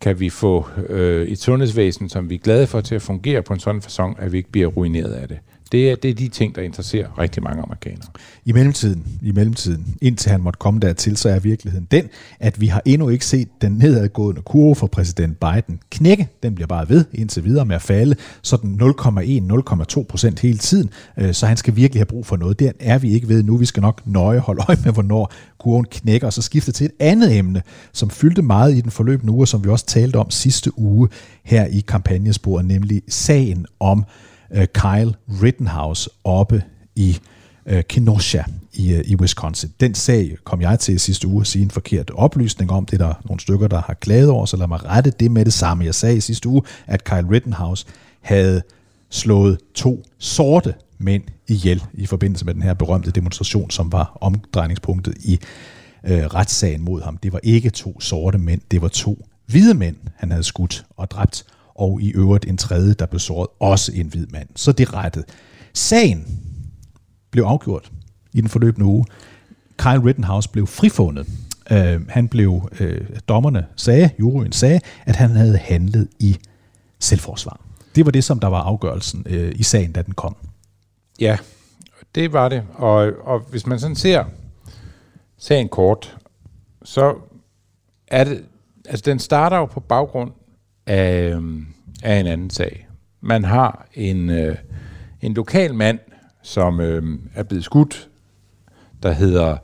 [0.02, 3.54] kan vi få øh, et sundhedsvæsen, som vi er glade for til at fungere på
[3.54, 5.40] en sådan façon, at vi ikke bliver ruineret af det.
[5.72, 8.08] Det er, det er de ting, der interesserer rigtig mange amerikanere.
[8.46, 12.68] I mellemtiden, i mellemtiden, indtil han måtte komme dertil, så er virkeligheden den, at vi
[12.68, 16.28] har endnu ikke set den nedadgående kurve for præsident Biden knække.
[16.44, 20.90] Den bliver bare ved indtil videre med at falde, sådan 0,1-0,2 procent hele tiden.
[21.18, 22.60] Øh, så han skal virkelig have brug for noget.
[22.60, 23.58] Det er vi ikke ved nu.
[23.58, 26.92] Vi skal nok nøje holde øje med, hvornår kurven knækker, og så skifte til et
[27.00, 27.62] andet emne,
[27.94, 31.10] som fyldte meget i den forløbende uge, som vi også talte om sidste uge
[31.44, 34.06] her i kampagnesporet, nemlig sagen om
[34.52, 36.64] Øh, Kyle Rittenhouse oppe
[36.96, 37.20] i
[37.66, 39.74] øh, Kenosha i, øh, i Wisconsin.
[39.80, 42.86] Den sag kom jeg til sidste uge at sige en forkert oplysning om.
[42.86, 45.46] Det er der nogle stykker, der har klaget over, så lad mig rette det med
[45.46, 45.86] det samme.
[45.86, 47.86] Jeg sagde i sidste uge, at Kyle Rittenhouse
[48.22, 48.62] havde
[49.10, 55.14] slået to sorte mænd ihjel i forbindelse med den her berømte demonstration, som var omdrejningspunktet
[55.20, 55.40] i
[56.04, 57.18] øh, retssagen mod ham.
[57.18, 61.12] Det var ikke to sorte mænd, det var to hvide mænd, han havde skudt og
[61.12, 61.46] dræbt,
[61.78, 64.50] og i øvrigt en tredje, der blev såret, også en hvid mand.
[64.56, 65.26] Så det rettede.
[65.74, 66.40] Sagen
[67.32, 67.92] blev afgjort
[68.34, 69.06] i den forløbende uge.
[69.78, 71.28] Kyle Rittenhouse blev frifundet.
[71.72, 76.38] Øh, han blev, øh, dommerne sagde, juryen sagde, at han havde handlet i
[77.00, 77.60] selvforsvar.
[77.96, 80.36] Det var det, som der var afgørelsen øh, i sagen, da den kom.
[81.20, 81.38] Ja,
[82.16, 82.64] det var det.
[82.74, 84.26] Og, og hvis man sådan ser
[85.38, 86.18] sagen kort,
[86.84, 87.16] så
[88.08, 88.46] er det,
[88.86, 90.32] altså den starter jo på baggrund
[90.88, 91.36] af,
[92.04, 92.88] af en anden sag.
[93.22, 94.56] Man har en, øh,
[95.22, 96.00] en lokal mand,
[96.44, 98.10] som øh, er blevet skudt,
[99.04, 99.58] der hedder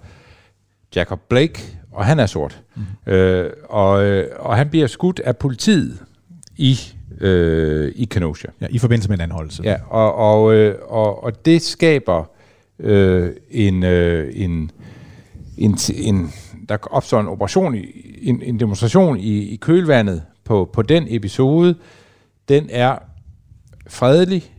[0.96, 2.62] Jacob Blake, og han er sort.
[2.76, 3.12] Mm.
[3.14, 6.00] Øh, og, øh, og han bliver skudt af politiet
[6.58, 6.80] i
[7.22, 8.48] øh, i Kenosha.
[8.62, 9.64] Ja, i forbindelse med en anholdelse.
[9.64, 12.30] Ja, og, og, øh, og, og det skaber
[12.80, 14.72] øh, en, øh, en,
[15.58, 16.32] en, en,
[16.70, 17.76] der opstår en operation,
[18.22, 21.76] en, en demonstration i, i kølvandet på, på den episode.
[22.50, 22.98] Den er
[23.88, 24.54] fredelig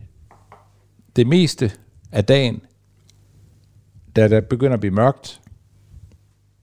[1.15, 1.71] det meste
[2.11, 2.61] af dagen.
[4.15, 5.41] Da der begynder at blive mørkt,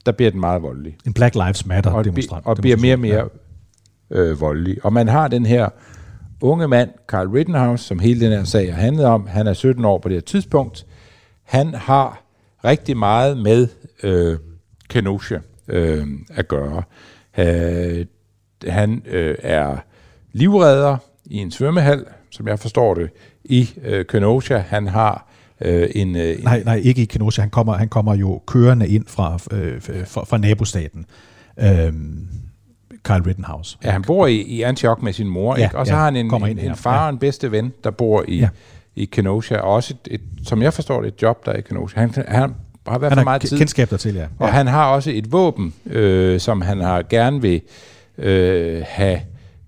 [0.07, 0.97] der bliver den meget voldelig.
[1.07, 2.47] En Black Lives Matter og, demonstration.
[2.47, 3.29] Og bliver mere og mere
[4.11, 4.85] øh, voldelig.
[4.85, 5.69] Og man har den her
[6.41, 9.27] unge mand, Carl Rittenhouse, som hele den her sag har handlet om.
[9.27, 10.87] Han er 17 år på det her tidspunkt.
[11.43, 12.25] Han har
[12.65, 13.69] rigtig meget med
[14.03, 14.39] øh,
[14.89, 16.83] Kenosha øh, at gøre.
[17.39, 18.07] Øh,
[18.69, 19.77] han øh, er
[20.33, 23.11] livredder i en svømmehal, som jeg forstår det,
[23.45, 24.59] i øh, Kenosha.
[24.59, 25.27] Han har
[25.61, 26.45] øh, en, øh, en...
[26.45, 27.43] Nej, nej, ikke i Kenosha.
[27.43, 31.07] Han kommer, han kommer jo kørende ind fra, øh, fra, fra nabostaten.
[31.61, 31.93] Øh,
[33.05, 33.79] Kyle Rittenhouse.
[33.85, 35.79] Ja, han bor i, i Antioch med sin mor, ja, ikke?
[35.79, 38.25] og så ja, har han en, en, en far og en bedste ven, der bor
[38.29, 38.49] i, ja.
[38.97, 42.01] i Kenosha, og også, et, et, som jeg forstår det, et job der i Kenosha.
[42.01, 42.55] Han, han
[42.89, 43.59] har været for meget tid.
[43.59, 44.27] kendskab der til, ja.
[44.39, 44.53] Og ja.
[44.53, 47.61] han har også et våben, øh, som han har gerne vil
[48.19, 49.21] øh, have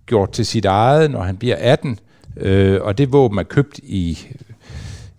[0.06, 1.98] gjort til sit eget, når han bliver 18,
[2.36, 4.18] øh, og det våben er købt i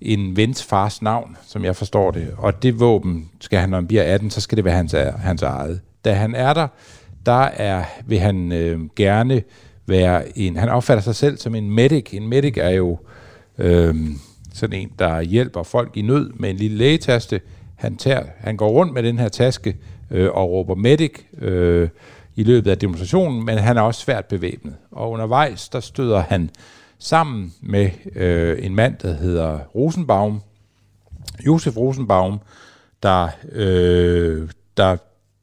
[0.02, 3.88] en vens fars navn, som jeg forstår det, og det våben skal han, når han
[3.88, 5.82] bliver 18, så skal det være hans, hans eget.
[6.06, 6.68] Da han er der,
[7.26, 9.42] der er, vil han øh, gerne
[9.88, 12.14] være en, han opfatter sig selv som en medic.
[12.14, 12.98] En medic er jo
[13.58, 13.96] øh,
[14.54, 17.42] sådan en, der hjælper folk i nød med en lille lægetaste.
[17.76, 19.76] Han, tager, han går rundt med den her taske
[20.12, 21.12] øh, og råber medic
[21.42, 21.90] øh,
[22.36, 24.76] i løbet af demonstrationen, men han er også svært bevæbnet.
[24.92, 26.50] Og undervejs, der støder han
[27.00, 30.42] sammen med øh, en mand, der hedder Rosenbaum,
[31.46, 32.40] Josef Rosenbaum,
[33.04, 34.98] der, øh, der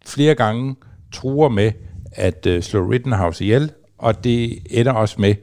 [0.07, 0.77] flere gange
[1.13, 1.73] truer med
[2.13, 5.35] at øh, slå Rittenhouse ihjel, og det ender også med,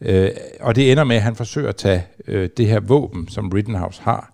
[0.00, 0.30] øh,
[0.60, 4.02] og det ender med, at han forsøger at tage øh, det her våben, som Rittenhouse
[4.02, 4.32] har,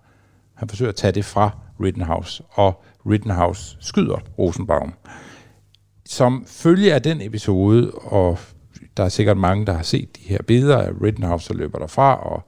[0.53, 4.93] han forsøger at tage det fra Rittenhouse, og Rittenhouse skyder Rosenbaum.
[6.13, 8.39] Som følge af den episode, og
[8.97, 12.15] der er sikkert mange, der har set de her billeder af Rittenhouse, der løber derfra,
[12.15, 12.41] og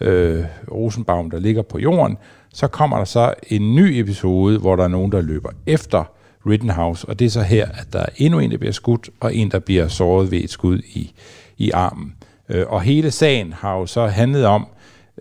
[0.00, 2.16] øh, Rosenbaum, der ligger på jorden,
[2.54, 6.04] så kommer der så en ny episode, hvor der er nogen, der løber efter
[6.46, 9.34] Rittenhouse, og det er så her, at der er endnu en, der bliver skudt, og
[9.34, 11.12] en, der bliver såret ved et skud i,
[11.56, 12.14] i armen.
[12.48, 14.66] Øh, og hele sagen har jo så handlet om,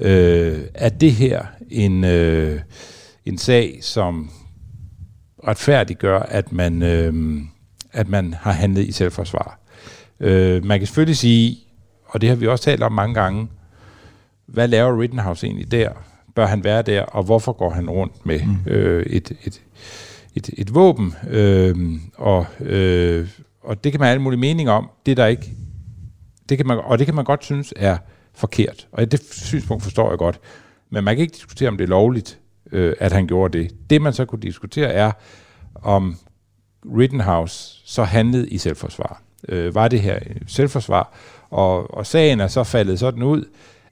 [0.02, 2.60] øh, at det her en, øh,
[3.26, 4.30] en sag, som
[5.48, 7.14] retfærdiggør, at man, øh,
[7.96, 9.60] at man har handlet i selvforsvar.
[10.20, 11.58] Øh, man kan selvfølgelig sige,
[12.06, 13.48] og det har vi også talt om mange gange,
[14.46, 15.90] hvad laver Rittenhouse egentlig der?
[16.36, 18.72] Bør han være der, og hvorfor går han rundt med mm.
[18.72, 19.62] øh, et, et,
[20.36, 21.76] et, et våben, øh,
[22.18, 23.30] og, øh,
[23.62, 24.90] og det kan man have alle mulige meninger om.
[25.06, 25.52] Det er der ikke.
[26.50, 27.98] Det kan man, og det kan man godt synes er
[28.34, 28.88] forkert.
[28.92, 30.40] Og det synspunkt forstår jeg godt.
[30.90, 32.40] Men man kan ikke diskutere, om det er lovligt,
[32.72, 33.72] øh, at han gjorde det.
[33.90, 35.12] Det, man så kunne diskutere, er,
[35.76, 36.18] om
[36.98, 39.22] Rittenhouse så handlede i selvforsvar.
[39.50, 41.14] Øh, var det her selvforsvar?
[41.50, 43.46] Og, og sagen er så faldet sådan ud,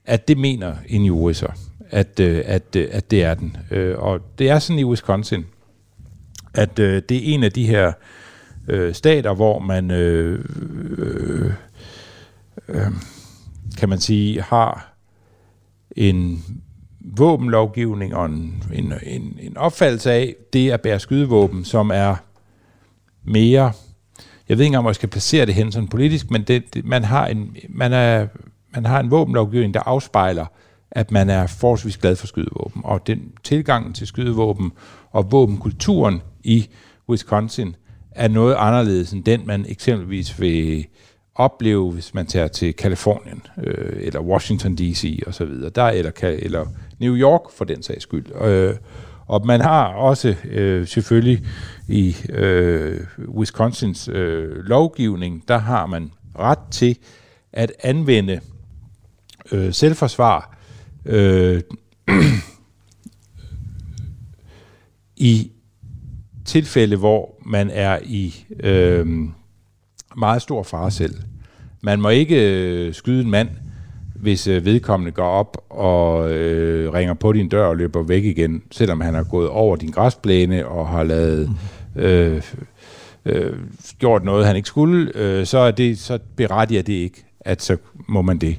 [0.06, 1.48] at det mener en jury så,
[1.90, 3.58] at, øh, at, øh, at det er den.
[3.72, 5.46] Øh, og det er sådan i Wisconsin,
[6.54, 7.92] at øh, det er en af de her
[8.68, 10.46] øh, stater, hvor man, øh,
[10.98, 11.52] øh,
[12.68, 12.92] øh,
[13.78, 14.94] kan man sige, har
[15.96, 16.44] en
[17.18, 22.16] våbenlovgivning og en, en, en, en opfattelse af det at bære skydevåben, som er
[23.24, 23.72] mere,
[24.50, 27.04] jeg ved ikke om jeg skal placere det hen sådan politisk, men det, det, man,
[27.04, 28.28] har en, man, er,
[28.74, 30.46] man har en våbenlovgivning, der afspejler,
[30.92, 32.82] at man er forholdsvis glad for skydevåben.
[32.86, 34.72] Og den tilgangen til skydevåben
[35.12, 36.70] og våbenkulturen i
[37.10, 37.76] Wisconsin
[38.12, 40.86] er noget anderledes end den, man eksempelvis vil
[41.36, 45.24] opleve, hvis man tager til Kalifornien, øh, eller Washington D.C.
[45.28, 46.66] og så videre, der, eller, eller
[47.00, 48.42] New York for den sags skyld.
[48.42, 48.76] Øh,
[49.34, 51.46] og man har også øh, selvfølgelig
[51.88, 56.98] i øh, Wisconsins øh, lovgivning, der har man ret til
[57.54, 58.40] at anvende
[59.52, 60.58] øh, selvforsvar
[61.06, 61.62] øh,
[65.18, 65.52] i
[66.46, 69.08] tilfælde, hvor man er i øh,
[70.18, 71.16] meget stor fare selv.
[71.82, 73.50] Man må ikke øh, skyde en mand,
[74.24, 78.64] hvis øh, vedkommende går op og øh, ringer på din dør og løber væk igen,
[78.72, 81.50] selvom han har gået over din græsplæne og har lavet
[81.96, 82.42] øh,
[83.26, 83.54] øh,
[84.00, 87.78] gjort noget, han ikke skulle, øh, så, er det, så berettiger det ikke, at så
[88.08, 88.58] må man det.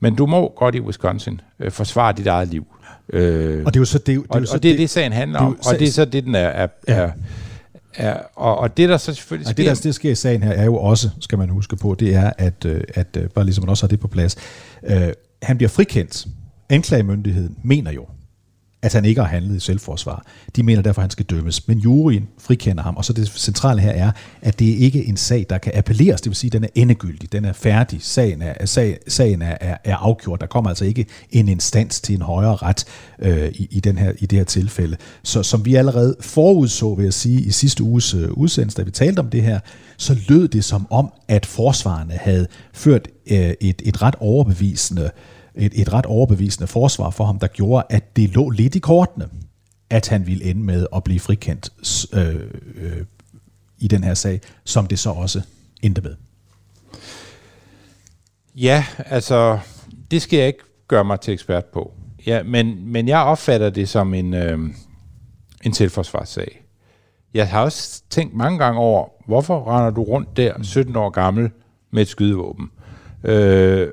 [0.00, 2.66] Men du må godt i Wisconsin øh, forsvare dit eget liv.
[3.12, 4.90] Øh, og det er jo så det, det, og, er så og det er det,
[4.90, 7.10] sagen handler om, og det er så det, den er, er, er
[7.98, 9.54] Ja, og, og det der så selvfølgelig sker...
[9.54, 12.14] det der det sker i sagen her er jo også, skal man huske på, det
[12.14, 14.36] er, at, øh, at øh, bare ligesom man også har det på plads,
[14.82, 15.08] øh,
[15.42, 16.26] han bliver frikendt.
[16.68, 18.06] Anklagemyndigheden mener jo,
[18.82, 20.26] at han ikke har handlet i selvforsvar.
[20.56, 21.68] De mener derfor, at han skal dømmes.
[21.68, 24.10] Men juryen frikender ham, og så det centrale her er,
[24.42, 26.20] at det ikke er en sag, der kan appelleres.
[26.20, 29.56] Det vil sige, at den er endegyldig, den er færdig, sagen er, sag, sagen er,
[29.60, 30.40] er, er afgjort.
[30.40, 32.84] Der kommer altså ikke en instans til en højere ret
[33.18, 34.96] øh, i, i, den her, i det her tilfælde.
[35.22, 38.90] Så som vi allerede forudså, vil jeg sige, i sidste uges øh, udsendelse, da vi
[38.90, 39.60] talte om det her,
[39.96, 45.10] så lød det som om, at forsvarerne havde ført øh, et, et ret overbevisende øh,
[45.56, 49.28] et, et ret overbevisende forsvar for ham, der gjorde, at det lå lidt i kortene,
[49.90, 51.70] at han ville ende med at blive frikendt
[52.12, 53.04] øh, øh,
[53.78, 55.42] i den her sag, som det så også
[55.82, 56.14] endte med.
[58.54, 59.58] Ja, altså,
[60.10, 61.92] det skal jeg ikke gøre mig til ekspert på.
[62.26, 64.58] Ja, men, men jeg opfatter det som en, øh,
[65.64, 66.62] en selvforsvarssag.
[67.34, 71.50] Jeg har også tænkt mange gange over, hvorfor render du rundt der 17 år gammel
[71.90, 72.70] med et skydevåben?
[73.24, 73.88] Øh,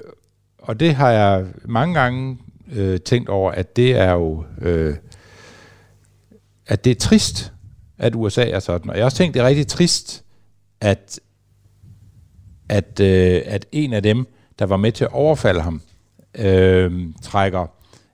[0.64, 2.38] og det har jeg mange gange
[2.72, 4.96] øh, tænkt over, at det er jo, øh,
[6.68, 7.54] at det er trist,
[7.98, 8.90] at USA er sådan.
[8.90, 10.24] Og jeg har også tænkt, det er rigtig trist,
[10.82, 11.20] at,
[12.70, 14.28] at, øh, at en af dem,
[14.60, 15.82] der var med til at overfalde ham,
[16.40, 17.68] øh, trækker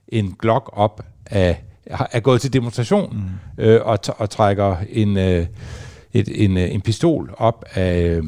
[0.08, 3.16] en Glock op af, er gået til demonstration,
[3.58, 3.64] mm.
[3.64, 5.46] øh, og, og trækker en, øh,
[6.12, 8.20] et, en, øh, en pistol op af,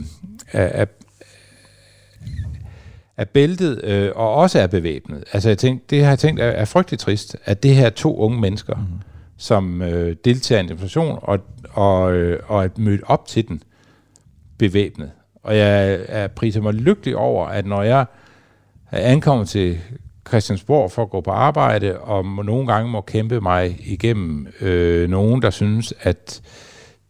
[0.52, 0.88] af, af,
[3.16, 5.24] er bæltet øh, og også er bevæbnet.
[5.32, 8.16] Altså jeg tænkte, det har jeg tænkt er, er frygteligt trist, at det her to
[8.16, 8.82] unge mennesker, mm.
[9.36, 11.38] som øh, deltager i en demonstration og,
[11.70, 13.62] og, øh, og er mødt op til den
[14.58, 15.10] bevæbnet.
[15.42, 18.04] Og jeg er priser mig lykkelig over, at når jeg
[18.90, 19.78] er ankommet til
[20.28, 25.42] Christiansborg for at gå på arbejde, og nogle gange må kæmpe mig igennem øh, nogen,
[25.42, 26.42] der synes, at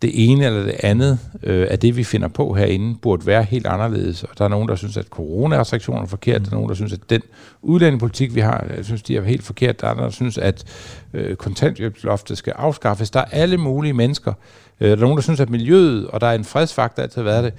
[0.03, 3.67] det ene eller det andet øh, af det, vi finder på herinde, burde være helt
[3.67, 4.25] anderledes.
[4.25, 6.41] Og der er nogen, der synes, at coronarestriktioner er forkert.
[6.41, 6.45] Mm.
[6.45, 7.23] Der er nogen, der synes, at den
[7.63, 9.81] udlændingepolitik, vi har, øh, synes, de er helt forkert.
[9.81, 10.65] Der er andre, der synes, at
[11.13, 13.11] øh, kontanthjælpsloftet skal afskaffes.
[13.11, 14.33] Der er alle mulige mennesker.
[14.81, 17.45] Øh, der er nogen, der synes, at miljøet, og der er en fredsfaktor altid været
[17.45, 17.55] det.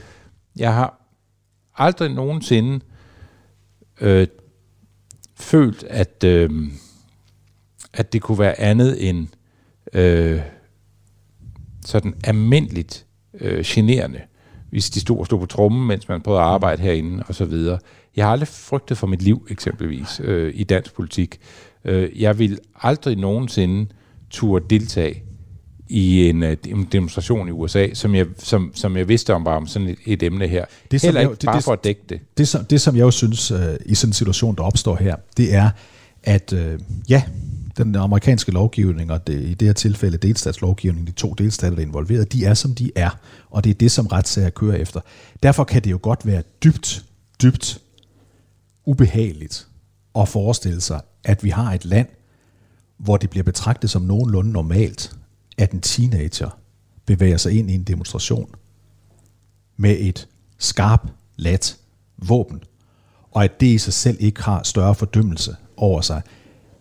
[0.56, 1.00] Jeg har
[1.78, 2.80] aldrig nogensinde
[4.02, 4.28] øh,
[5.40, 6.50] følt, at, øh,
[7.94, 9.28] at det kunne være andet end...
[9.94, 10.42] Øh,
[11.86, 13.06] sådan almindeligt
[13.40, 14.20] øh, generende,
[14.70, 17.46] hvis de stod og stod på trummen, mens man prøvede at arbejde herinde og så
[17.46, 17.80] videre.
[18.16, 21.40] Jeg har aldrig frygtet for mit liv, eksempelvis, øh, i dansk politik.
[21.86, 23.88] Øh, jeg vil aldrig nogensinde
[24.30, 25.24] turde deltage
[25.90, 29.56] i en, øh, en demonstration i USA, som jeg, som, som jeg vidste om var
[29.56, 30.66] om sådan et, et emne her.
[30.92, 32.20] Det, som Heller ikke jeg, det, bare det, for at dække det.
[32.38, 35.16] Det, som, det, som jeg jo synes uh, i sådan en situation, der opstår her,
[35.38, 35.70] det er,
[36.24, 36.60] at uh,
[37.10, 37.24] ja,
[37.78, 41.88] den amerikanske lovgivning, og det, i det her tilfælde delstatslovgivningen, de to delstater, der er
[41.88, 43.10] involveret, de er, som de er,
[43.50, 45.02] og det er det, som retssager kører efter.
[45.44, 47.06] Derfor kan det jo godt være dybt,
[47.42, 47.82] dybt
[48.86, 49.68] ubehageligt
[50.16, 52.08] at forestille sig, at vi har et land,
[52.98, 55.16] hvor det bliver betragtet som nogenlunde normalt,
[55.58, 56.58] at en teenager
[57.06, 58.50] bevæger sig ind i en demonstration
[59.78, 61.78] med et skarp, lat
[62.18, 62.64] våben,
[63.32, 66.22] og at det i sig selv ikke har større fordømmelse over sig,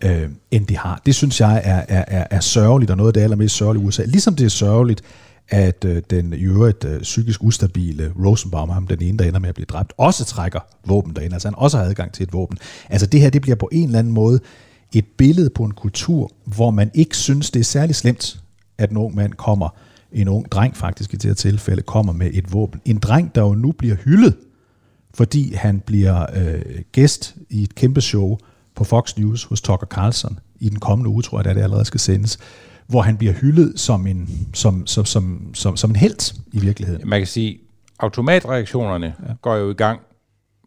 [0.02, 1.02] øh, end de har.
[1.06, 3.86] Det synes jeg er, er, er, er sørgeligt, og noget af det allermest sørgelige i
[3.86, 4.04] USA.
[4.04, 5.02] Ligesom det er sørgeligt,
[5.48, 9.48] at øh, den i øvrigt øh, psykisk ustabile Rosenbaum, ham den ene, der ender med
[9.48, 11.34] at blive dræbt, også trækker våben derinde.
[11.34, 12.58] Altså han også har adgang til et våben.
[12.90, 14.40] Altså det her, det bliver på en eller anden måde
[14.92, 18.40] et billede på en kultur, hvor man ikke synes, det er særlig slemt,
[18.78, 19.68] at en ung mand kommer,
[20.12, 22.80] en ung dreng faktisk i det her tilfælde, kommer med et våben.
[22.84, 24.34] En dreng, der jo nu bliver hyldet,
[25.14, 26.62] fordi han bliver øh,
[26.92, 28.38] gæst i et kæmpe show
[28.74, 31.84] på Fox News hos Tucker Carlson i den kommende uge, tror jeg, at det allerede
[31.84, 32.38] skal sendes,
[32.86, 37.08] hvor han bliver hyldet som en, som, som, som, som, som en held i virkeligheden.
[37.08, 37.58] Man kan sige,
[37.98, 39.32] automatreaktionerne ja.
[39.42, 40.00] går jo i gang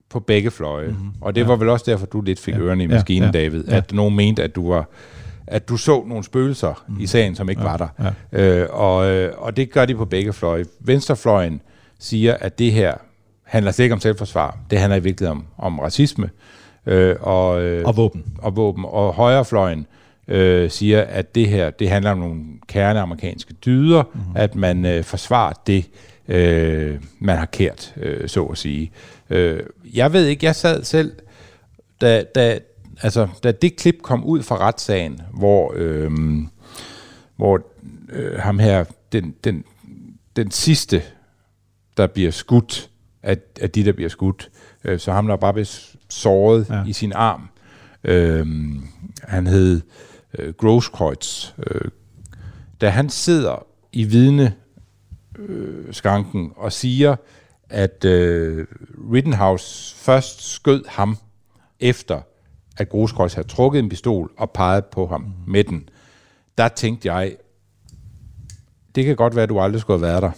[0.10, 0.88] på begge fløje.
[0.88, 1.12] Mm-hmm.
[1.22, 1.48] Og det ja.
[1.48, 2.60] var vel også derfor, du lidt fik ja.
[2.60, 3.40] ørerne i maskinen, ja.
[3.40, 3.44] ja.
[3.44, 3.76] David, ja.
[3.76, 4.90] at nogen mente, at du var
[5.48, 7.00] at du så nogle spøgelser mm.
[7.00, 7.68] i sagen, som ikke ja.
[7.70, 8.14] var der.
[8.34, 8.62] Ja.
[8.62, 10.66] Øh, og, øh, og det gør de på begge fløje.
[10.80, 11.62] Venstrefløjen
[12.00, 12.94] siger, at det her
[13.44, 14.58] handler slet ikke om selvforsvar.
[14.70, 16.30] Det handler i virkeligheden om, om racisme.
[16.86, 18.24] Øh, og, øh, og våben.
[18.38, 18.86] Og våben.
[18.88, 19.88] Og højrefløjen
[20.28, 24.20] øh, siger, at det her det handler om nogle kerneamerikanske dyder, mm.
[24.36, 25.86] at man øh, forsvarer det,
[26.28, 28.92] øh, man har kært, øh, så at sige.
[29.30, 29.64] Øh,
[29.94, 31.12] jeg ved ikke, jeg sad selv,
[32.02, 32.60] da, da,
[33.02, 36.12] altså, da det klip kom ud fra retssagen, hvor, øh,
[37.36, 37.62] hvor
[38.10, 39.64] øh, ham her, den, den,
[40.36, 41.02] den sidste,
[41.98, 42.90] der bliver skudt,
[43.24, 44.50] af, af de, der bliver skudt,
[44.84, 46.84] øh, så ham, der bare bliver såret ja.
[46.86, 47.50] i sin arm,
[48.04, 48.48] øh,
[49.24, 49.82] han hed
[50.40, 51.92] øh, Grosskreutz, øh,
[52.82, 54.54] da han sidder i vidne
[55.40, 57.16] øh, skanken og siger,
[57.70, 58.68] at øh,
[59.14, 61.18] Rittenhouse først skød ham
[61.80, 62.22] efter,
[62.78, 65.52] at Grosskreutz havde trukket en pistol og peget på ham mm.
[65.52, 65.90] med den.
[66.58, 67.36] Der tænkte jeg,
[68.96, 70.32] det kan godt være, at du aldrig skulle have været der.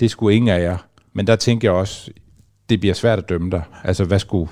[0.00, 0.76] Det skulle ingen af jer.
[1.12, 2.10] Men der tænkte jeg også,
[2.68, 3.62] det bliver svært at dømme dig.
[3.84, 4.50] Altså, hvad skulle...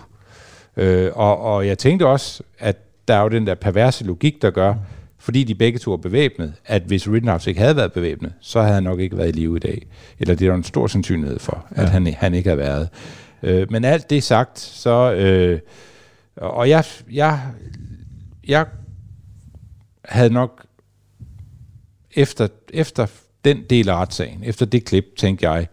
[0.77, 2.77] Øh, og, og jeg tænkte også, at
[3.09, 4.75] der er jo den der perverse logik, der gør,
[5.19, 8.75] fordi de begge to er bevæbnet, at hvis Rittenhouse ikke havde været bevæbnet, så havde
[8.75, 9.87] han nok ikke været i live i dag.
[10.19, 11.89] Eller det er der en stor sandsynlighed for, at ja.
[11.89, 12.89] han, han ikke havde været.
[13.43, 15.15] Øh, men alt det sagt, så...
[15.15, 15.61] Øh,
[16.37, 17.41] og jeg, jeg,
[18.49, 18.67] jeg
[20.05, 20.67] havde nok
[22.15, 23.07] efter, efter
[23.45, 25.67] den del af retssagen, efter det klip, tænkte jeg,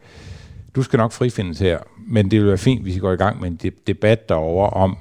[0.75, 3.41] du skal nok frifindes her, men det vil være fint, hvis vi går i gang
[3.41, 4.97] med en debat derover om,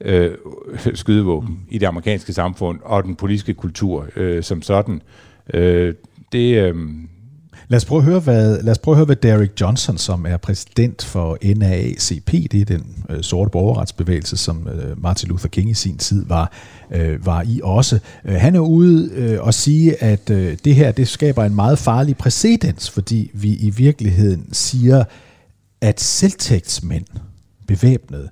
[0.00, 0.34] øh,
[0.94, 5.02] skydevåben i det amerikanske samfund og den politiske kultur øh, som sådan.
[5.54, 5.94] Øh,
[6.32, 6.74] det, øh,
[7.68, 10.26] Lad os, prøve at høre, hvad, lad os prøve at høre, hvad Derek Johnson, som
[10.26, 15.70] er præsident for NAACP, det er den øh, sorte borgerretsbevægelse, som øh, Martin Luther King
[15.70, 16.52] i sin tid var,
[16.90, 17.98] øh, var i også.
[18.24, 21.78] Øh, han er ude øh, og sige, at øh, det her det skaber en meget
[21.78, 25.04] farlig præcedens, fordi vi i virkeligheden siger,
[25.80, 27.06] at selvtægtsmænd,
[27.66, 28.28] bevæbnet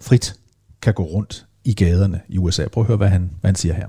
[0.00, 0.34] frit
[0.82, 2.68] kan gå rundt i gaderne i USA.
[2.68, 3.86] Prøv at høre, hvad han, hvad han siger her.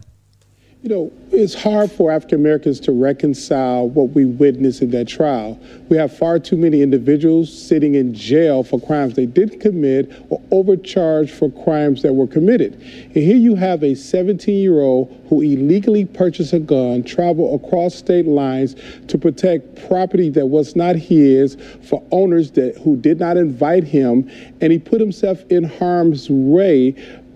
[0.84, 5.58] You know, it's hard for African Americans to reconcile what we witnessed in that trial.
[5.88, 10.42] We have far too many individuals sitting in jail for crimes they didn't commit or
[10.52, 12.74] overcharged for crimes that were committed.
[12.74, 17.96] And here you have a 17 year old who illegally purchased a gun, traveled across
[17.96, 18.76] state lines
[19.08, 24.30] to protect property that was not his for owners that who did not invite him,
[24.60, 26.94] and he put himself in harm's way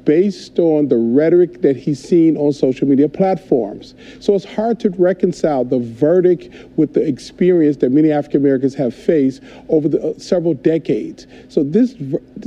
[0.08, 3.94] based on the rhetoric that he's seen on social media platforms.
[4.22, 6.44] So it's hard to reconcile the verdict
[6.78, 11.28] with the experience that many African Americans have faced over the uh, several decades.
[11.50, 11.96] So this,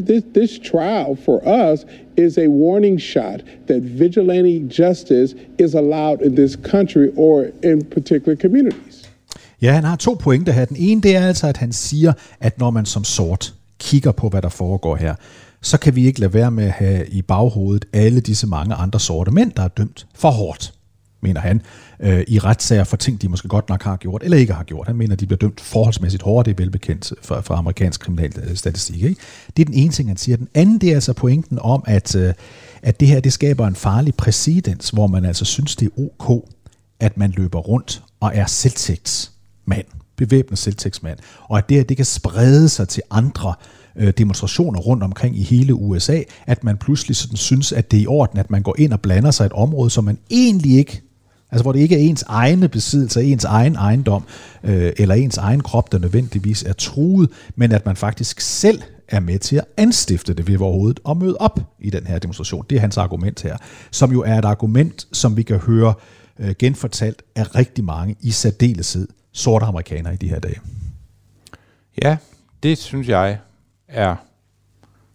[0.08, 1.84] this this trial for us
[2.16, 8.36] is a warning shot that vigilante justice is allowed in this country or in particular
[8.36, 8.96] communities.
[9.62, 10.64] Ja, han har to pointer her.
[10.64, 14.28] Den ene, det er altså, at han siger, at når man som sort kigger på,
[14.28, 15.14] hvad der foregår her,
[15.62, 19.00] så kan vi ikke lade være med at have i baghovedet alle disse mange andre
[19.00, 20.74] sorte mænd, der er dømt for hårdt,
[21.22, 21.62] mener han,
[22.00, 24.86] øh, i retssager for ting, de måske godt nok har gjort eller ikke har gjort.
[24.86, 29.02] Han mener, de bliver dømt forholdsmæssigt hårdt, det er velbekendt fra, fra amerikansk kriminalstatistik.
[29.02, 29.20] Ikke?
[29.56, 30.36] Det er den ene ting, han siger.
[30.36, 32.34] Den anden, det er altså pointen om, at, øh,
[32.82, 36.48] at det her det skaber en farlig præcedens, hvor man altså synes, det er ok,
[37.00, 39.86] at man løber rundt og er selvtægtsmand,
[40.16, 44.80] bevæbnet selvtægtsmand, og at det her det kan sprede sig til andre øh, Øh, demonstrationer
[44.80, 48.38] rundt omkring i hele USA, at man pludselig sådan synes, at det er i orden,
[48.38, 51.02] at man går ind og blander sig et område, som man egentlig ikke
[51.52, 54.24] Altså hvor det ikke er ens egne besiddelser, ens egen ejendom,
[54.64, 59.20] øh, eller ens egen krop, der nødvendigvis er truet, men at man faktisk selv er
[59.20, 62.64] med til at anstifte det ved overhovedet og møde op i den her demonstration.
[62.70, 63.56] Det er hans argument her,
[63.90, 65.94] som jo er et argument, som vi kan høre
[66.38, 70.60] øh, genfortalt af rigtig mange, i særdeleshed sorte amerikanere i de her dage.
[72.02, 72.16] Ja,
[72.62, 73.38] det synes jeg
[73.90, 74.16] er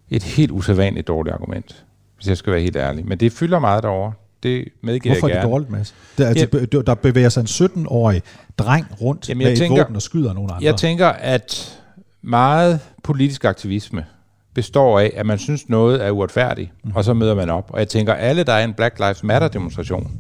[0.10, 3.06] et helt usædvanligt dårligt argument, hvis jeg skal være helt ærlig.
[3.08, 4.14] Men det fylder meget derovre.
[4.44, 5.96] Det medgiver Hvorfor jeg er det dårligt, Mads?
[6.18, 6.82] Der, altså, ja.
[6.82, 8.22] der bevæger sig en 17-årig
[8.58, 10.66] dreng rundt Jamen, jeg med tænker, et våben og skyder nogle andre.
[10.66, 11.80] Jeg tænker, at
[12.22, 14.06] meget politisk aktivisme
[14.54, 16.92] består af, at man synes noget er uretfærdigt, mm.
[16.96, 17.70] og så møder man op.
[17.74, 20.12] Og jeg tænker, alle, der er en Black Lives Matter demonstration,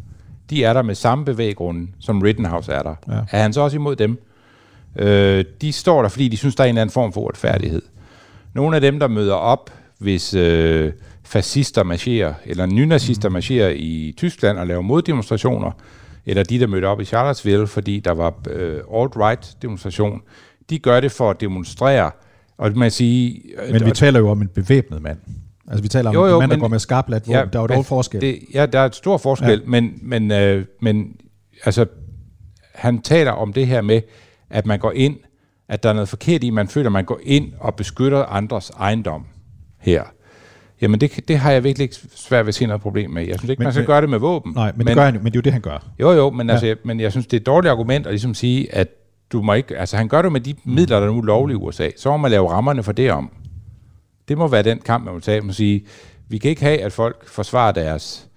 [0.49, 2.95] de er der med samme bevæggrunde, som Rittenhouse er der.
[3.07, 3.19] Ja.
[3.31, 4.19] Er han så også imod dem?
[4.95, 7.81] Øh, de står der, fordi de synes, der er en eller anden form for uretfærdighed.
[8.55, 10.91] Nogle af dem, der møder op, hvis øh,
[11.23, 13.33] fascister marcherer, eller nynazister Mm.
[13.33, 15.71] marcherer i Tyskland og laver moddemonstrationer,
[16.25, 20.21] eller de, der mødte op i Charlottesville, fordi der var øh, alt-right demonstration,
[20.69, 22.11] de gør det for at demonstrere,
[22.57, 23.41] og man sige...
[23.71, 25.17] Men vi taler jo om en bevæbnet mand.
[25.67, 27.49] Altså, vi taler om jo, jo, en mand, der går med skarpladt våben.
[27.53, 28.21] der er jo men dog forskel.
[28.21, 29.69] Det, ja, der er et stor forskel, ja.
[29.69, 31.15] men, men, øh, men
[31.65, 31.85] altså,
[32.73, 34.01] han taler om det her med,
[34.49, 35.17] at man går ind,
[35.69, 38.69] at der er noget forkert i, man føler, at man går ind og beskytter andres
[38.69, 39.25] ejendom
[39.79, 40.03] her.
[40.81, 43.27] Jamen, det, det har jeg virkelig ikke svært ved at se noget problem med.
[43.27, 44.53] Jeg synes ikke, Men- man skal men- gøre det med våben.
[44.55, 45.85] Nej, men, men, det gør han, men det er jo det, han gør.
[45.99, 46.53] Jo, jo, men, Ja.
[46.53, 48.87] altså, men jeg synes, det er et dårligt argument at ligesom sige, at
[49.31, 49.77] du må ikke...
[49.77, 51.89] Altså, han gør det med de midler, der er nu lovlige i USA.
[51.97, 53.31] Så må man lave rammerne for det om.
[54.27, 55.41] Det må være den kamp, man må tage.
[55.41, 55.85] Man må sige,
[56.27, 58.27] vi kan ikke have, at folk forsvarer deres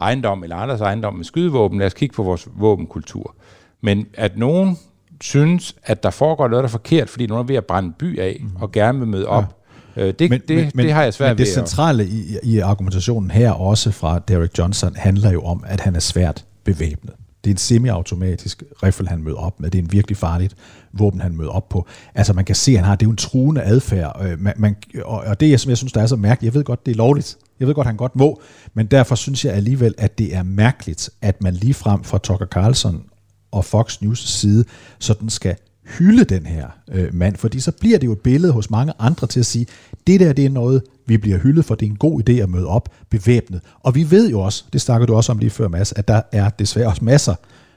[0.00, 1.78] ejendom eller andres ejendom med skydevåben.
[1.78, 3.34] Lad os kigge på vores våbenkultur.
[3.80, 4.78] Men at nogen
[5.22, 7.94] synes, at der foregår noget, der er forkert, fordi nogen er ved at brænde en
[7.98, 9.56] by af, og gerne vil møde op,
[9.96, 10.02] ja.
[10.06, 11.62] øh, det, men, det, det har jeg svært men det ved.
[11.62, 15.96] at- centrale i, i argumentationen her, også fra Derek Johnson, handler jo om, at han
[15.96, 17.12] er svært bevæbnet.
[17.44, 19.70] Det er en semi-automatisk riffel, han møder op med.
[19.70, 20.54] Det er en virkelig farligt
[20.92, 21.86] våben, han møder op på.
[22.14, 24.20] Altså, man kan se, at han har, det er jo en truende adfærd.
[24.24, 26.64] Øh, Man, man, og, og det, som jeg synes, der er så mærkeligt, jeg ved
[26.64, 27.36] godt, det er lovligt.
[27.60, 28.40] Jeg ved godt, han godt må.
[28.74, 32.46] Men derfor synes jeg alligevel, at det er mærkeligt, at man lige frem fra Tucker
[32.46, 33.02] Carlson
[33.52, 34.64] og Fox News side
[34.98, 35.56] sådan skal
[35.98, 39.26] hylde den her øh, mand, fordi så bliver det jo et billede hos mange andre
[39.26, 39.66] til at sige,
[40.06, 42.48] det der det er noget, vi bliver hyldet for, det er en god idé at
[42.48, 43.60] møde op bevæbnet.
[43.80, 46.22] Og vi ved jo også, det snakker du også om lige før, Mads, at der
[46.32, 47.34] er desværre også masser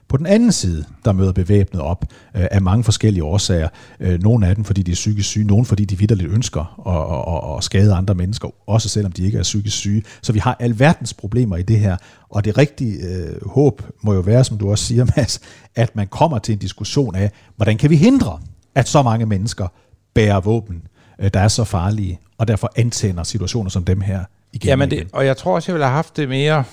[0.08, 3.68] på den anden side, der møder bevæbnet op øh, af mange forskellige årsager.
[4.00, 7.44] Øh, nogle af dem, fordi de er psykisk syge, nogle fordi de vidderligt ønsker at,
[7.44, 10.04] at, at, at skade andre mennesker, også selvom de ikke er psykisk syge.
[10.22, 11.98] Så vi har alverdens problemer i det her,
[12.30, 15.40] og det rigtige øh, håb må jo være, som du også siger, Mads,
[15.76, 18.40] at man kommer til en diskussion af, hvordan kan vi hindre,
[18.76, 19.68] at så mange mennesker
[20.14, 20.82] bærer våben,
[21.20, 24.94] øh, der er så farlige, og derfor antænder situationer som dem her igen Jamen og
[24.94, 25.06] igen.
[25.06, 26.64] det, og jeg tror også, jeg ville have haft det mere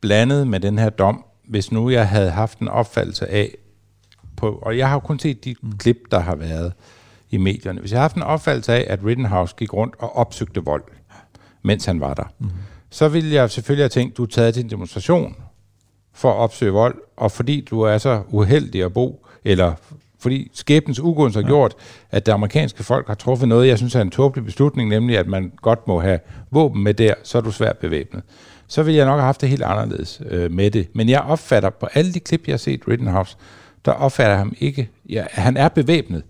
[0.00, 3.54] blandet med den her dom, hvis nu jeg havde haft en opfattelse af,
[4.36, 5.72] på, og jeg har kun set de mm.
[5.72, 6.72] klip, der har været
[7.30, 7.80] i medierne.
[7.80, 10.84] Hvis jeg har haft en opfattelse af, at Rittenhouse gik rundt og opsøgte vold,
[11.62, 12.50] mens han var der, mm.
[12.90, 15.36] så ville jeg selvfølgelig have tænkt, du er taget til en demonstration
[16.12, 19.74] for at opsøge vold, og fordi du er så uheldig at bo, eller
[20.18, 21.48] fordi skæbens ugunst har ja.
[21.48, 21.74] gjort,
[22.10, 25.26] at det amerikanske folk har truffet noget, jeg synes er en tåbelig beslutning, nemlig at
[25.26, 26.20] man godt må have
[26.50, 28.22] våben med der, så er du svært bevæbnet.
[28.68, 30.88] Så ville jeg nok have haft det helt anderledes øh, med det.
[30.92, 33.36] Men jeg opfatter på alle de klip, jeg har set Rittenhouse,
[33.84, 34.90] der opfatter jeg ham ikke.
[35.08, 36.22] Ja, han er bevæbnet,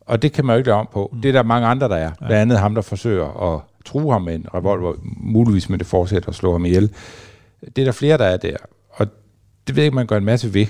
[0.00, 1.10] og det kan man jo ikke lave om på.
[1.12, 1.20] Mm.
[1.20, 2.10] Det er der mange andre, der er.
[2.18, 6.28] Blandt andet ham, der forsøger at true ham med en revolver, muligvis med det forsæt
[6.28, 6.94] at slå ham ihjel.
[7.60, 8.56] Det er der flere, der er der.
[8.88, 9.06] Og
[9.66, 10.66] det ved jeg ikke, man gør en masse ved.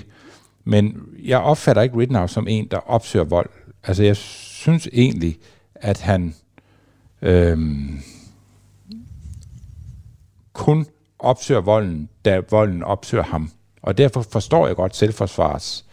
[0.63, 3.49] Men jeg opfatter ikke Rittenhouse som en, der opsøger vold.
[3.83, 5.37] Altså, jeg synes egentlig,
[5.75, 6.35] at han
[7.21, 7.99] øhm,
[10.53, 10.85] kun
[11.19, 13.51] opsøger volden, da volden opsøger ham.
[13.81, 15.85] Og derfor forstår jeg godt selvforsvars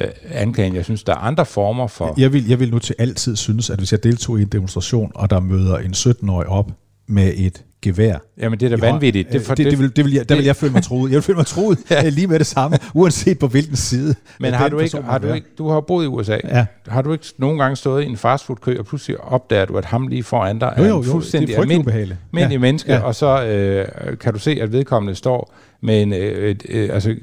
[0.00, 0.74] øh, anklagen.
[0.74, 2.14] Jeg synes, der er andre former for...
[2.16, 5.12] Jeg vil, jeg vil nu til altid synes, at hvis jeg deltog i en demonstration,
[5.14, 6.70] og der møder en 17-årig op
[7.06, 8.16] med et gevær.
[8.38, 9.32] Jamen, det er da vanvittigt.
[9.32, 11.10] Det, for, det, det, vil, det vil jeg, der vil jeg føle mig troet.
[11.10, 12.08] Jeg vil føle mig troet ja.
[12.08, 14.14] lige med det samme, uanset på hvilken side.
[14.40, 16.36] Men har du ikke, har du ikke, du har boet i USA.
[16.44, 16.66] Ja.
[16.88, 20.08] Har du ikke nogle gange stået i en fastfoodkø, og pludselig opdager du, at ham
[20.08, 22.58] lige foran dig Jo, er jo, en jo, fuldstændig det er frygtelig almindelig, almindelig Ja.
[22.58, 23.00] menneske, Ja.
[23.00, 27.14] og så øh, kan du se, at vedkommende står med en øh, øh, altså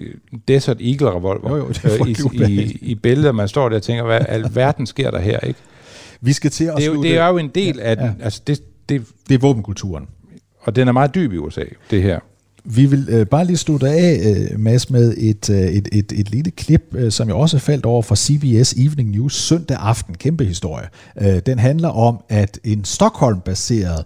[0.47, 3.83] Desert Eagle revolver Jo, jo, det øh, i, i, i og man står der og
[3.83, 5.59] tænker, hvad alverden sker der her, ikke?
[6.21, 8.23] Vi skal til at Det er, jo, det er jo en del af den, Ja.
[8.23, 10.07] altså det, det, det er våbenkulturen.
[10.65, 12.19] Og den er meget dyb i USA, det her.
[12.67, 16.31] Vi vil øh, bare lige slutte af, øh, Mads, med et, øh, et, et, et
[16.31, 20.15] lille klip, øh, som jeg også faldt over fra CBS Evening News søndag aften.
[20.15, 20.87] Kæmpe historie.
[21.21, 24.05] Øh, den handler om, at en Stockholm-baseret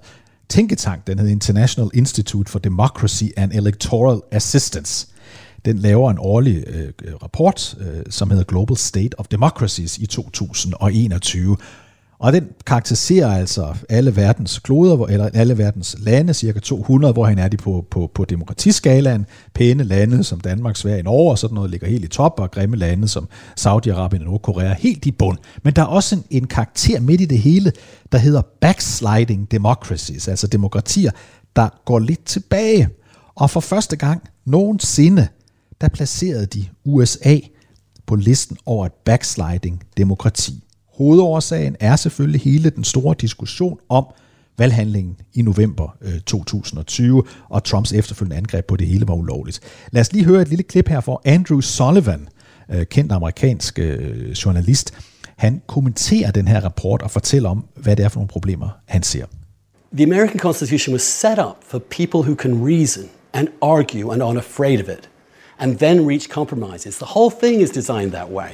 [0.50, 5.08] tænketank, den hedder International Institute for Democracy and Electoral Assistance,
[5.66, 11.58] den laver en årlig øh, rapport, øh, som hedder Global State of Democracies i 2021.
[12.20, 17.40] Og den karakteriserer altså alle verdens kloder, eller alle verdens lande, cirka 200, hvor han
[17.40, 19.26] er de på, på, på demokratiskalaen.
[19.54, 22.78] Pæne lande som Danmark, Sverige, Norge og sådan noget ligger helt i top, og grimme
[22.78, 23.28] lande som
[23.60, 25.38] Saudi-Arabien og Nordkorea helt i bund.
[25.64, 27.72] Men der er også en, en karakter midt i det hele,
[28.12, 31.12] der hedder backsliding democracies, altså demokratier,
[31.56, 32.90] der går lidt tilbage.
[33.36, 35.28] Og for første gang nogensinde,
[35.82, 37.38] der placerede de USA
[38.06, 40.64] på listen over et backsliding demokrati.
[41.00, 44.06] Hovedårsagen er selvfølgelig hele den store diskussion om
[44.58, 49.60] valghandlingen i november øh, 2020, og Trumps efterfølgende angreb på det hele var ulovligt.
[49.92, 52.28] Lad os lige høre et lille klip her for Andrew Sullivan,
[52.72, 54.94] øh, kendt amerikansk øh, journalist.
[55.36, 59.04] Han kommenterer den her rapport og fortæller om, hvad det er for nogle problemer, han
[59.04, 59.26] ser.
[59.94, 64.38] The American Constitution was set up for people who can reason and argue and aren't
[64.38, 65.10] afraid of it,
[65.60, 66.96] and then reach compromises.
[66.96, 68.50] The whole thing is designed that way.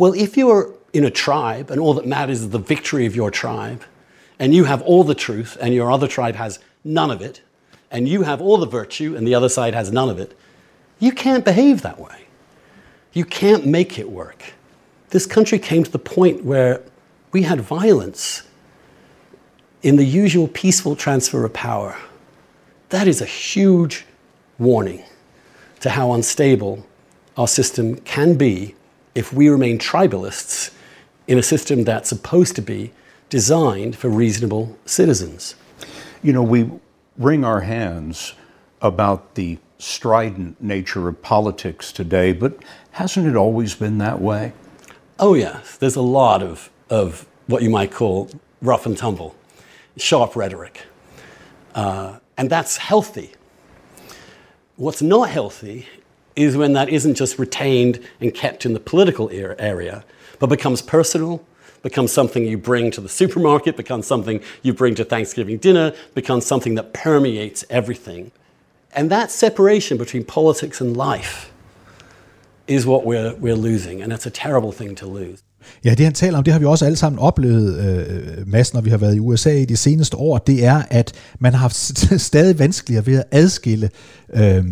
[0.00, 3.16] Well, if you are in a tribe and all that matters is the victory of
[3.16, 3.82] your tribe,
[4.38, 7.42] and you have all the truth and your other tribe has none of it,
[7.90, 10.36] and you have all the virtue and the other side has none of it,
[10.98, 12.26] you can't behave that way.
[13.12, 14.54] You can't make it work.
[15.10, 16.82] This country came to the point where
[17.32, 18.42] we had violence
[19.82, 21.96] in the usual peaceful transfer of power.
[22.88, 24.06] That is a huge
[24.58, 25.02] warning
[25.80, 26.86] to how unstable
[27.36, 28.74] our system can be
[29.14, 30.70] if we remain tribalists
[31.32, 32.92] in a system that's supposed to be
[33.30, 35.54] designed for reasonable citizens.
[36.22, 36.70] You know, we
[37.16, 38.34] wring our hands
[38.82, 44.52] about the strident nature of politics today, but hasn't it always been that way?
[45.18, 45.78] Oh, yes.
[45.78, 48.28] There's a lot of, of what you might call
[48.60, 49.34] rough and tumble,
[49.96, 50.82] sharp rhetoric.
[51.74, 53.32] Uh, and that's healthy.
[54.76, 55.86] What's not healthy
[56.36, 60.04] is when that isn't just retained and kept in the political area,
[60.42, 61.40] but becomes personal,
[61.84, 66.44] becomes something you bring to the supermarket, becomes something you bring to Thanksgiving dinner, becomes
[66.44, 68.32] something that permeates everything.
[68.92, 71.52] And that separation between politics and life
[72.66, 75.42] is what we're, we're losing, and that's a terrible thing to lose.
[75.84, 78.80] Ja, det han taler om, det har vi også alle sammen oplevet, øh, Mads, når
[78.80, 81.76] vi har været i USA i de seneste år, det er, at man har haft
[82.30, 83.90] stadig vanskeligere ved at adskille
[84.34, 84.64] øh,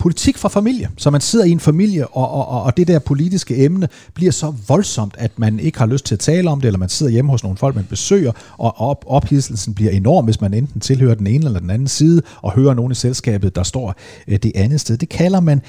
[0.00, 0.88] politik fra familie.
[0.96, 4.54] Så man sidder i en familie, og, og, og det der politiske emne bliver så
[4.68, 7.30] voldsomt, at man ikke har lyst til at tale om det, eller man sidder hjemme
[7.30, 11.26] hos nogle folk, man besøger, og op, ophidselsen bliver enorm, hvis man enten tilhører den
[11.26, 13.94] ene eller den anden side, og hører nogen i selskabet, der står
[14.28, 14.96] øh, det andet sted.
[14.96, 15.62] Det kalder man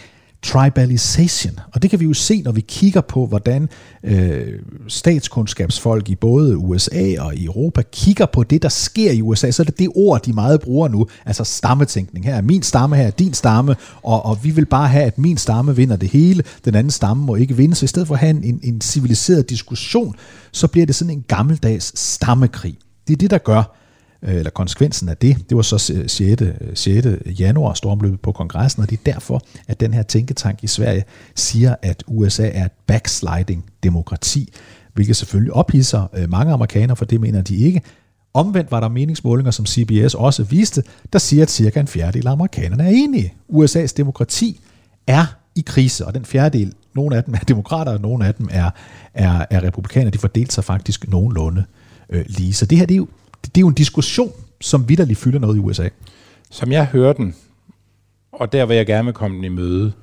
[0.43, 1.59] tribalisation.
[1.73, 3.69] Og det kan vi jo se, når vi kigger på, hvordan
[4.03, 9.51] øh, statskundskabsfolk i både USA og i Europa kigger på det, der sker i USA.
[9.51, 12.25] Så er det det ord, de meget bruger nu, altså stammetænkning.
[12.25, 15.17] Her er min stamme, her er din stamme, og, og vi vil bare have, at
[15.17, 17.75] min stamme vinder det hele, den anden stamme må ikke vinde.
[17.75, 20.15] Så i stedet for at have en, en civiliseret diskussion,
[20.51, 22.77] så bliver det sådan en gammeldags stammekrig.
[23.07, 23.80] Det er det, der gør,
[24.23, 26.21] Øh, eller konsekvensen af det, det var så 6.
[26.73, 27.07] 6.
[27.39, 31.03] januar stormløbet på kongressen, og det er derfor, at den her tænketank i Sverige
[31.35, 34.53] siger, at USA er et backsliding demokrati,
[34.93, 37.81] hvilket selvfølgelig ophidser øh, mange amerikanere, for det mener de ikke.
[38.33, 42.31] Omvendt var der meningsmålinger, som CBS også viste, der siger, at cirka en fjerdedel af
[42.31, 43.33] amerikanerne er enige.
[43.49, 44.59] USA's demokrati
[45.07, 48.49] er i krise, og den fjerdedel, nogle af dem er demokrater, og nogle af dem
[48.51, 48.69] er,
[49.13, 51.63] er, er republikanere, de fordelte sig faktisk nogenlunde
[52.09, 52.53] øh, lige.
[52.53, 53.07] Så det her det er jo
[53.45, 54.31] det er jo en diskussion,
[54.61, 55.89] som vidderligt fylder noget i USA.
[56.49, 57.35] Som jeg hører den,
[58.31, 59.93] og der vil jeg gerne vil komme den i møde,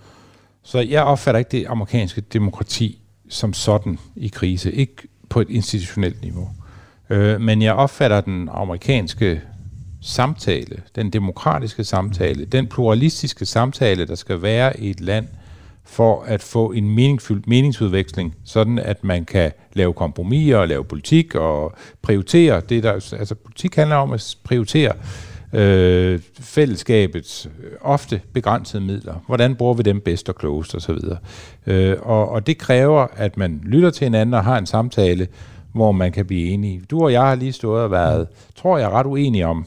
[0.63, 4.95] så jeg opfatter ikke det amerikanske demokrati som sådan i krise, ikke
[5.29, 6.51] på et institutionelt niveau.
[7.11, 9.41] Øh, men jeg opfatter den amerikanske
[10.01, 15.27] samtale, den demokratiske samtale, den pluralistiske samtale, der skal være i et land,
[15.89, 21.35] for at få en meningsfyldt meningsudveksling, sådan at man kan lave kompromiser og lave politik
[21.35, 21.73] og
[22.03, 22.93] prioritere det der.
[22.93, 24.93] Altså politik handler om at prioritere
[25.53, 29.15] øh, fællesskabets øh, ofte begrænsede midler.
[29.27, 30.99] Hvordan bruger vi dem bedst og klogest osv.
[31.67, 35.29] Øh, og, og det kræver, at man lytter til hinanden og har en samtale,
[35.73, 36.83] hvor man kan blive enige.
[36.91, 38.27] Du og jeg har lige stået og været,
[38.57, 39.67] tror jeg, ret uenige om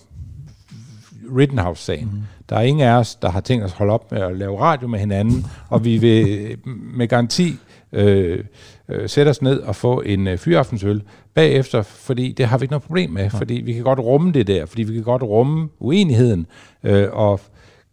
[1.38, 2.10] Rittenhouse-sagen.
[2.14, 2.22] Mm.
[2.52, 4.60] Der er ingen af os, der har tænkt os at holde op med at lave
[4.60, 6.58] radio med hinanden, og vi vil
[6.94, 7.56] med garanti
[7.92, 8.44] øh,
[8.90, 11.02] øh, sætte os ned og få en øh, fyraftensøl
[11.34, 14.48] bagefter, fordi det har vi ikke noget problem med, fordi vi kan godt rumme det
[14.48, 16.48] der, fordi vi kan godt rumme uenigheden,
[16.84, 17.40] øh, og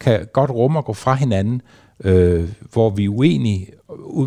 [0.01, 1.63] kan godt rumme at gå fra hinanden,
[2.05, 3.67] øh, hvor vi er uenige,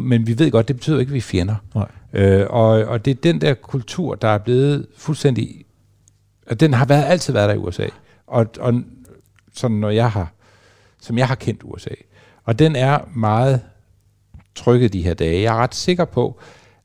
[0.02, 1.56] men vi ved godt, det betyder ikke, at vi er fjender.
[1.76, 1.88] Nej.
[2.14, 5.66] Øh, og, og det er den der kultur, der er blevet fuldstændig...
[6.50, 7.86] Og den har været, altid været der i USA.
[8.28, 8.74] Og, og
[9.54, 10.34] sådan når jeg har,
[11.02, 11.94] som jeg har kendt USA.
[12.44, 13.62] Og den er meget
[14.56, 15.42] trykket de her dage.
[15.42, 16.40] Jeg er ret sikker på,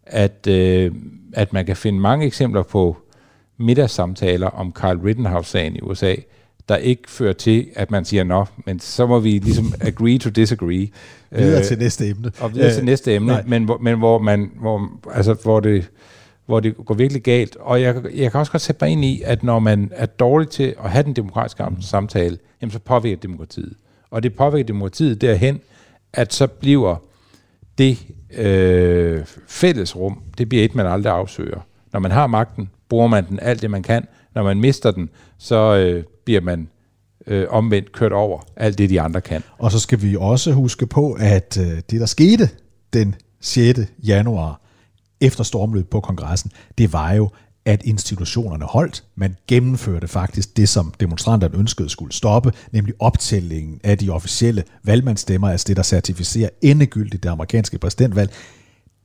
[0.06, 0.92] at, øh,
[1.32, 2.96] at man kan finde mange eksempler på
[3.56, 6.14] middagssamtaler om Carl Rittenhouse-sagen i USA,
[6.68, 10.30] der ikke fører til, at man siger, nå, men så må vi ligesom agree to
[10.30, 10.88] disagree.
[11.30, 12.32] videre øh, til næste emne.
[12.40, 15.90] Og videre øh, til næste emne, men, hvor, men hvor, man, hvor, altså, hvor det
[16.46, 17.56] hvor det går virkelig galt.
[17.56, 20.48] Og jeg, jeg kan også godt sætte mig ind i, at når man er dårlig
[20.48, 21.82] til at have den demokratiske mm.
[21.82, 23.74] samtale, jamen så påvirker demokratiet.
[24.10, 25.60] Og det påvirker demokratiet derhen,
[26.12, 26.96] at så bliver
[27.78, 27.98] det
[28.36, 31.60] øh, fællesrum, det bliver et, man aldrig afsøger.
[31.92, 34.06] Når man har magten, bruger man den alt det, man kan.
[34.34, 36.68] Når man mister den, så øh, bliver man
[37.26, 39.42] øh, omvendt kørt over alt det, de andre kan.
[39.58, 42.48] Og så skal vi også huske på, at øh, det, der skete
[42.92, 43.80] den 6.
[44.06, 44.60] januar,
[45.20, 47.30] efter stormløbet på kongressen, det var jo,
[47.64, 49.04] at institutionerne holdt.
[49.14, 55.48] Man gennemførte faktisk det, som demonstranterne ønskede skulle stoppe, nemlig optællingen af de officielle valgmandsstemmer,
[55.48, 58.30] altså det, der certificerer endegyldigt det amerikanske præsidentvalg.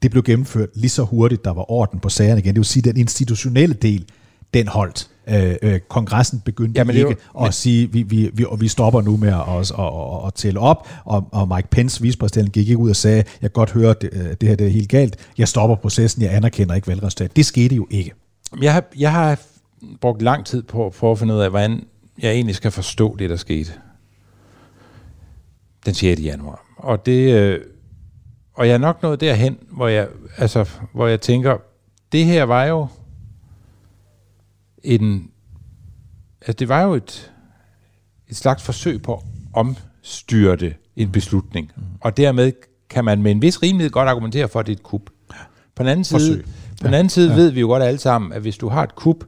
[0.01, 2.55] Det blev gennemført lige så hurtigt, der var orden på sagerne igen.
[2.55, 4.05] Det vil sige, at den institutionelle del,
[4.53, 5.11] den holdt.
[5.32, 8.45] Øh, øh, kongressen begyndte Jamen, det er ikke jo- at men- sige, vi, vi, vi,
[8.59, 12.51] vi stopper nu med at, at, at, at tælle op, og, og Mike Pence, vicepræsidenten,
[12.51, 14.71] gik ikke ud og sagde, jeg kan godt høre, det, øh, det her det er
[14.71, 17.36] helt galt, jeg stopper processen, jeg anerkender ikke valgresultatet.
[17.36, 18.11] Det skete jo ikke.
[18.61, 19.39] Jeg har, jeg har
[20.01, 21.84] brugt lang tid på at prøve at finde ud af, hvordan
[22.21, 23.71] jeg egentlig skal forstå det, der skete
[25.86, 26.21] den 6.
[26.21, 26.65] januar.
[26.77, 27.59] Og det, øh,
[28.53, 30.07] og jeg er nok nået derhen, hvor jeg,
[30.38, 31.57] altså, hvor jeg tænker,
[32.11, 32.88] det her var jo
[34.84, 35.32] en,
[36.41, 37.32] altså det var jo et,
[38.27, 39.21] et slags forsøg på at
[39.53, 41.71] omstyrte en beslutning.
[41.75, 41.84] Mm.
[42.01, 42.51] Og dermed
[42.89, 45.01] kan man med en vis rimelighed godt argumentere for, at det er et kup.
[45.75, 46.45] På den anden side, Forsøg.
[46.82, 47.36] på den anden side ja.
[47.36, 49.23] ved vi jo godt alle sammen, at hvis du har et kup,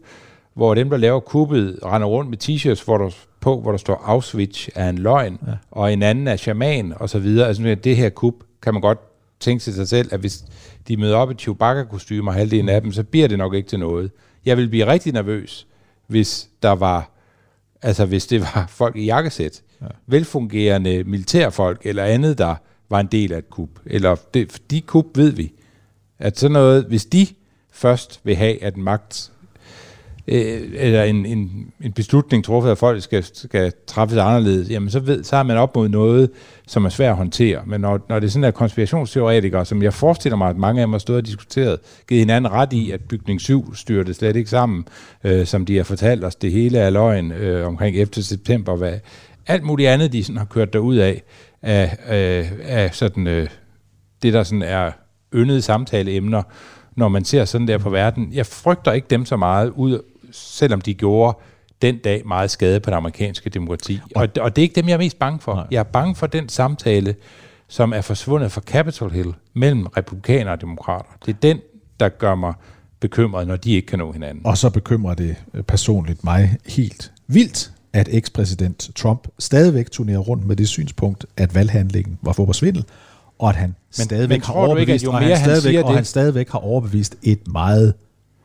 [0.53, 3.95] hvor dem, der laver kuppet, render rundt med t-shirts hvor der, på, hvor der står
[4.05, 5.51] Auschwitz er en løgn, ja.
[5.71, 7.47] og en anden er shaman, og så videre.
[7.47, 8.99] Altså det her kup, kan man godt
[9.39, 10.43] tænke til sig selv, at hvis
[10.87, 14.11] de møder op i Chewbacca-kostymer, halvdelen af dem, så bliver det nok ikke til noget.
[14.45, 15.67] Jeg vil blive rigtig nervøs,
[16.07, 17.11] hvis der var,
[17.81, 19.87] altså hvis det var folk i jakkesæt, ja.
[20.07, 22.55] velfungerende militærfolk eller andet, der
[22.89, 23.69] var en del af et kup.
[23.85, 25.53] Eller det, de kup ved vi,
[26.19, 27.27] at sådan noget, hvis de
[27.71, 29.32] først vil have, at magt
[30.27, 34.99] øh, eller en, en, en beslutning truffet af folk skal, skal træffes anderledes, jamen så,
[34.99, 36.29] ved, så er man op mod noget,
[36.67, 37.61] som er svært at håndtere.
[37.65, 40.87] Men når, når det er sådan der konspirationsteoretikere, som jeg forestiller mig, at mange af
[40.87, 44.49] dem har stået og diskuteret, givet hinanden ret i, at bygning 7 styrte slet ikke
[44.49, 44.85] sammen,
[45.23, 48.23] øh, som de har fortalt os, det hele er løgn øh, omkring 11.
[48.23, 48.93] september, hvad,
[49.47, 51.23] alt muligt andet, de sådan har kørt derud af,
[51.61, 53.47] af, af, af sådan, øh,
[54.23, 54.91] det, der sådan er
[55.35, 56.43] yndede samtaleemner,
[56.95, 58.29] når man ser sådan der på verden.
[58.33, 59.99] Jeg frygter ikke dem så meget, ud,
[60.33, 61.37] selvom de gjorde
[61.81, 63.99] den dag meget skade på det amerikanske demokrati.
[64.15, 65.53] Og, og det er ikke dem, jeg er mest bange for.
[65.53, 65.67] Nej.
[65.71, 67.15] Jeg er bange for den samtale,
[67.67, 71.09] som er forsvundet fra Capitol Hill mellem republikanere og demokrater.
[71.25, 71.59] Det er den,
[71.99, 72.53] der gør mig
[72.99, 74.45] bekymret, når de ikke kan nå hinanden.
[74.45, 80.47] Og så bekymrer det øh, personligt mig helt vildt, at ekspræsident Trump stadigvæk turnerer rundt
[80.47, 82.85] med det synspunkt, at valghandlingen var for svindel,
[83.39, 83.75] og at han Men-
[84.05, 86.59] stadigvæk men har ikke, at overbevist, og mere han han stadigvæk, og han stadigvæk har
[86.59, 87.93] overbevist et meget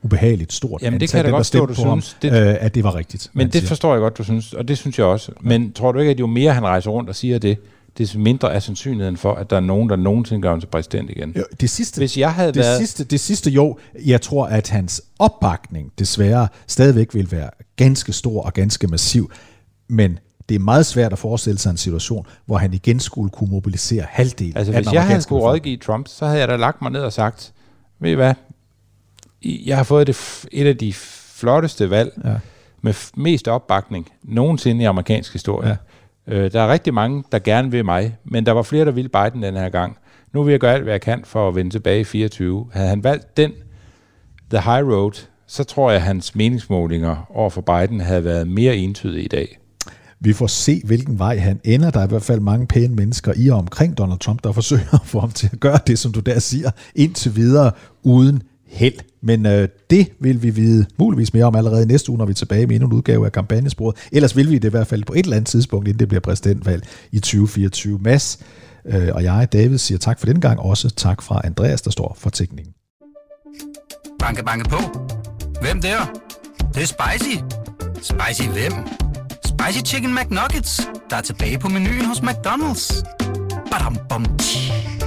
[0.03, 2.17] ubehageligt stort Jamen, det kan jeg godt forstå, du ham, synes.
[2.23, 3.31] Det- øh, at det var rigtigt.
[3.33, 3.67] Men det siger.
[3.69, 5.33] forstår jeg godt, du synes, og det synes jeg også.
[5.41, 7.59] Men tror du ikke, at jo mere han rejser rundt og siger det,
[7.99, 11.11] des mindre er sandsynligheden for, at der er nogen, der nogensinde gør ham til præsident
[11.11, 11.33] igen?
[11.39, 12.79] Jo, det sidste, Hvis jeg havde det været...
[12.79, 18.43] Sidste, det sidste jo, jeg tror, at hans opbakning desværre stadigvæk vil være ganske stor
[18.43, 19.31] og ganske massiv,
[19.89, 20.19] men
[20.49, 24.05] det er meget svært at forestille sig en situation, hvor han igen skulle kunne mobilisere
[24.09, 26.83] halvdelen Altså, af hvis den jeg havde skulle rådgive Trump, så havde jeg da lagt
[26.83, 27.53] mig ned og sagt,
[28.01, 28.35] ved I hvad,
[29.45, 32.35] jeg har fået det, et af de flotteste valg, Ja.
[32.83, 35.79] med mest opbakning nogensinde i amerikansk historie.
[36.29, 36.35] Ja.
[36.35, 39.09] Øh, der er rigtig mange, der gerne vil mig, men der var flere, der ville
[39.09, 39.97] Biden den her gang.
[40.35, 42.67] Nu vil jeg gøre alt, hvad jeg kan for at vende tilbage i 24.
[42.73, 43.53] Havde han valgt den,
[44.51, 45.13] the high road,
[45.47, 49.59] så tror jeg, at hans meningsmålinger over for Biden havde været mere entydige i dag.
[50.21, 51.91] Vi får se, hvilken vej han ender.
[51.91, 54.95] Der er i hvert fald mange pæne mennesker i og omkring Donald Trump, der forsøger
[54.95, 57.71] at få ham til at gøre det, som du der siger, indtil videre
[58.03, 58.95] uden held.
[59.23, 62.35] Men øh, det vil vi vide muligvis mere om allerede næste uge, når vi er
[62.35, 63.97] tilbage med endnu en udgave af kampagnesporet.
[64.13, 66.21] Ellers vil vi det i hvert fald på et eller andet tidspunkt, inden det bliver
[66.21, 67.99] præsidentvalg i 2024.
[67.99, 68.39] Mads
[68.87, 70.61] øh, og jeg, David, siger tak for den gang.
[70.61, 72.75] Også tak fra Andreas, der står for teknikken.
[74.19, 74.79] Banke, banke på.
[75.61, 75.99] Hvem der?
[76.59, 77.37] Det, det er spicy.
[77.95, 78.73] Spicy hvem?
[79.45, 83.03] Spicy Chicken McNuggets, der er tilbage på menuen hos McDonald's.
[83.71, 84.98] Badum, bom, tji.